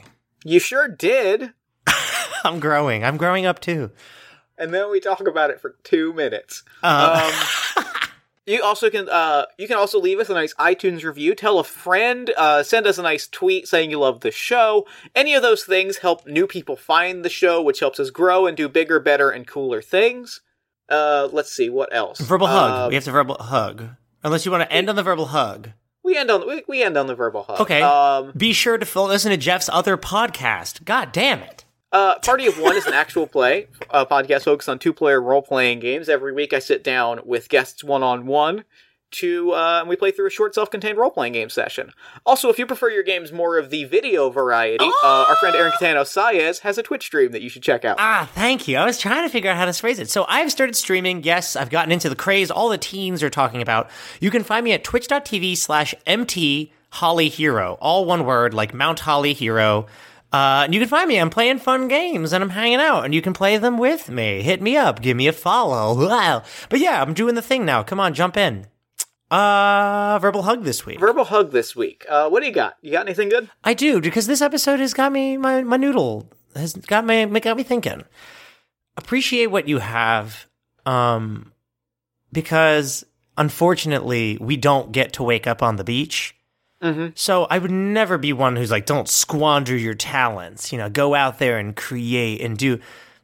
[0.44, 1.52] You sure did.
[2.44, 3.04] I'm growing.
[3.04, 3.90] I'm growing up too.
[4.58, 6.62] And then we talk about it for two minutes.
[6.82, 7.30] Uh,
[7.76, 7.84] Um,
[8.46, 11.34] you also can uh, you can also leave us a nice iTunes review.
[11.34, 12.30] Tell a friend.
[12.36, 14.86] Uh, send us a nice tweet saying you love the show.
[15.14, 18.56] Any of those things help new people find the show, which helps us grow and
[18.56, 20.40] do bigger, better, and cooler things.
[20.88, 22.18] Uh, let's see what else.
[22.20, 22.70] verbal hug.
[22.70, 23.90] Uh, we have to verbal hug.
[24.24, 25.70] Unless you want to end on the verbal hug.
[26.02, 27.60] we end on we, we end on the verbal hug.
[27.60, 27.82] Okay.
[27.82, 30.84] Um, Be sure to listen to Jeff's other podcast.
[30.84, 31.57] God damn it.
[31.90, 36.08] Uh, Party of One is an actual play, a podcast focused on two-player role-playing games.
[36.08, 38.64] Every week, I sit down with guests one-on-one
[39.10, 41.92] to, uh, and we play through a short self-contained role-playing game session.
[42.26, 45.72] Also, if you prefer your games more of the video variety, uh, our friend Aaron
[45.80, 47.96] Catano Saez has a Twitch stream that you should check out.
[47.98, 48.76] Ah, thank you.
[48.76, 50.10] I was trying to figure out how to phrase it.
[50.10, 51.22] So I've started streaming.
[51.22, 53.88] Yes, I've gotten into the craze all the teens are talking about.
[54.20, 57.78] You can find me at twitch.tv slash MT Holly Hero.
[57.80, 59.86] All one word, like Mount Holly Hero.
[60.32, 61.18] Uh, and you can find me.
[61.18, 64.42] I'm playing fun games and I'm hanging out, and you can play them with me.
[64.42, 65.00] Hit me up.
[65.00, 66.06] Give me a follow.
[66.06, 66.42] Wow.
[66.68, 67.82] But yeah, I'm doing the thing now.
[67.82, 68.66] Come on, jump in.
[69.30, 71.00] Uh, verbal hug this week.
[71.00, 72.06] Verbal hug this week.
[72.08, 72.76] Uh, what do you got?
[72.80, 73.50] You got anything good?
[73.62, 77.56] I do because this episode has got me my my noodle has got me got
[77.56, 78.04] me thinking.
[78.96, 80.46] Appreciate what you have,
[80.86, 81.52] um,
[82.32, 83.04] because
[83.36, 86.34] unfortunately we don't get to wake up on the beach.
[86.82, 87.12] Mhm.
[87.16, 90.72] So I would never be one who's like, don't squander your talents.
[90.72, 92.78] You know, go out there and create and do.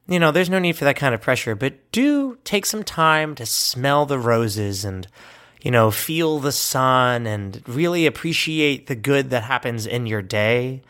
[0.07, 3.35] You know, there's no need for that kind of pressure, but do take some time
[3.37, 5.07] to smell the roses and
[5.63, 10.83] you know, feel the sun and really appreciate the good that happens in your day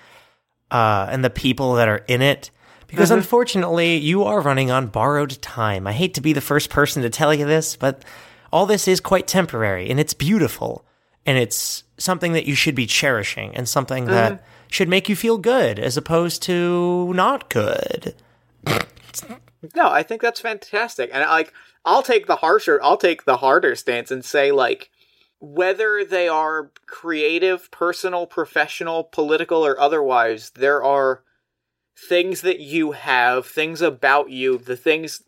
[0.73, 2.51] uh, and the people that are in it.
[2.89, 5.87] Because unfortunately, you are running on borrowed time.
[5.87, 8.05] I hate to be the first person to tell you this, but
[8.53, 10.85] all this is quite temporary and it's beautiful
[11.27, 14.39] and it's something that you should be cherishing and something that mm.
[14.69, 18.15] should make you feel good as opposed to not good.
[19.75, 21.11] No, I think that's fantastic.
[21.13, 21.53] And like
[21.85, 24.91] I'll take the harsher I'll take the harder stance and say like
[25.41, 31.23] whether they are creative, personal, professional, political or otherwise, there are
[32.09, 35.23] things that you have, things about you, the things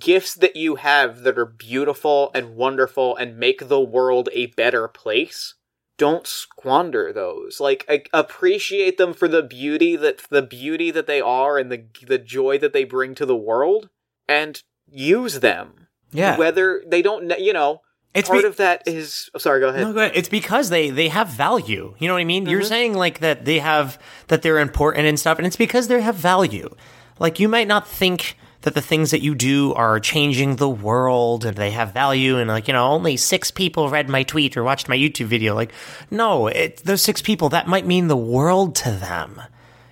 [0.00, 4.88] gifts that you have that are beautiful and wonderful and make the world a better
[4.88, 5.54] place.
[5.96, 7.60] Don't squander those.
[7.60, 12.18] Like appreciate them for the beauty that the beauty that they are and the the
[12.18, 13.88] joy that they bring to the world
[14.28, 15.86] and use them.
[16.12, 16.36] Yeah.
[16.36, 17.80] Whether they don't you know,
[18.12, 19.82] It's part be- of that is oh, sorry, go ahead.
[19.82, 20.12] No, go ahead.
[20.16, 21.94] It's because they they have value.
[22.00, 22.46] You know what I mean?
[22.46, 22.68] You're Mm-hmm.
[22.68, 26.16] saying like that they have that they're important and stuff, and it's because they have
[26.16, 26.74] value.
[27.20, 31.44] Like you might not think that the things that you do are changing the world
[31.44, 34.64] and they have value and like you know only six people read my tweet or
[34.64, 35.54] watched my YouTube video.
[35.54, 35.72] Like
[36.10, 39.40] no, it, those six people that might mean the world to them.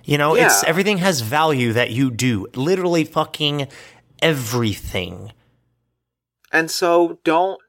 [0.03, 2.47] You know, it's everything has value that you do.
[2.55, 3.67] Literally fucking
[4.21, 5.31] everything.
[6.51, 7.61] And so don't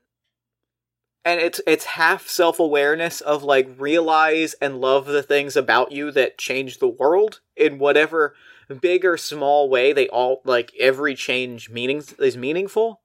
[1.25, 6.39] and it's it's half self-awareness of like realize and love the things about you that
[6.39, 8.35] change the world in whatever
[8.69, 13.01] big or small way they all like every change meaning is meaningful.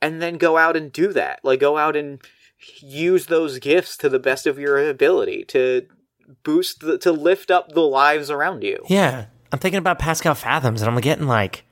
[0.00, 1.40] And then go out and do that.
[1.42, 2.20] Like go out and
[2.80, 5.86] use those gifts to the best of your ability to
[6.42, 8.84] boost the, to lift up the lives around you.
[8.88, 11.64] Yeah, I'm thinking about Pascal Fathoms, and I'm getting like,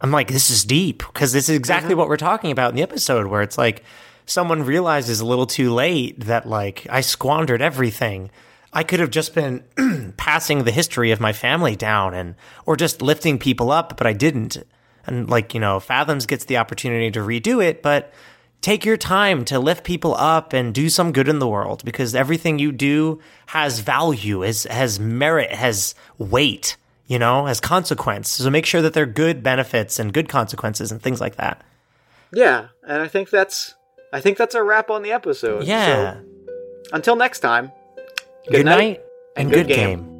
[0.00, 1.98] I'm like, this is deep because this is exactly mm-hmm.
[1.98, 3.82] what we're talking about in the episode, where it's like
[4.26, 8.30] someone realizes a little too late that like I squandered everything.
[8.72, 9.64] I could have just been
[10.16, 12.34] passing the history of my family down and
[12.66, 14.58] or just lifting people up, but I didn't.
[15.06, 18.12] And like, you know, Fathoms gets the opportunity to redo it, but
[18.60, 22.14] take your time to lift people up and do some good in the world because
[22.14, 28.28] everything you do has value, has has merit, has weight, you know, has consequence.
[28.30, 31.62] So make sure that they're good benefits and good consequences and things like that.
[32.32, 33.74] yeah and i think that's
[34.12, 36.14] i think that's a wrap on the episode Yeah.
[36.14, 36.24] so,
[36.92, 37.70] until next time
[38.48, 39.02] good, night,
[39.36, 40.00] and, good game.
[40.00, 40.15] game.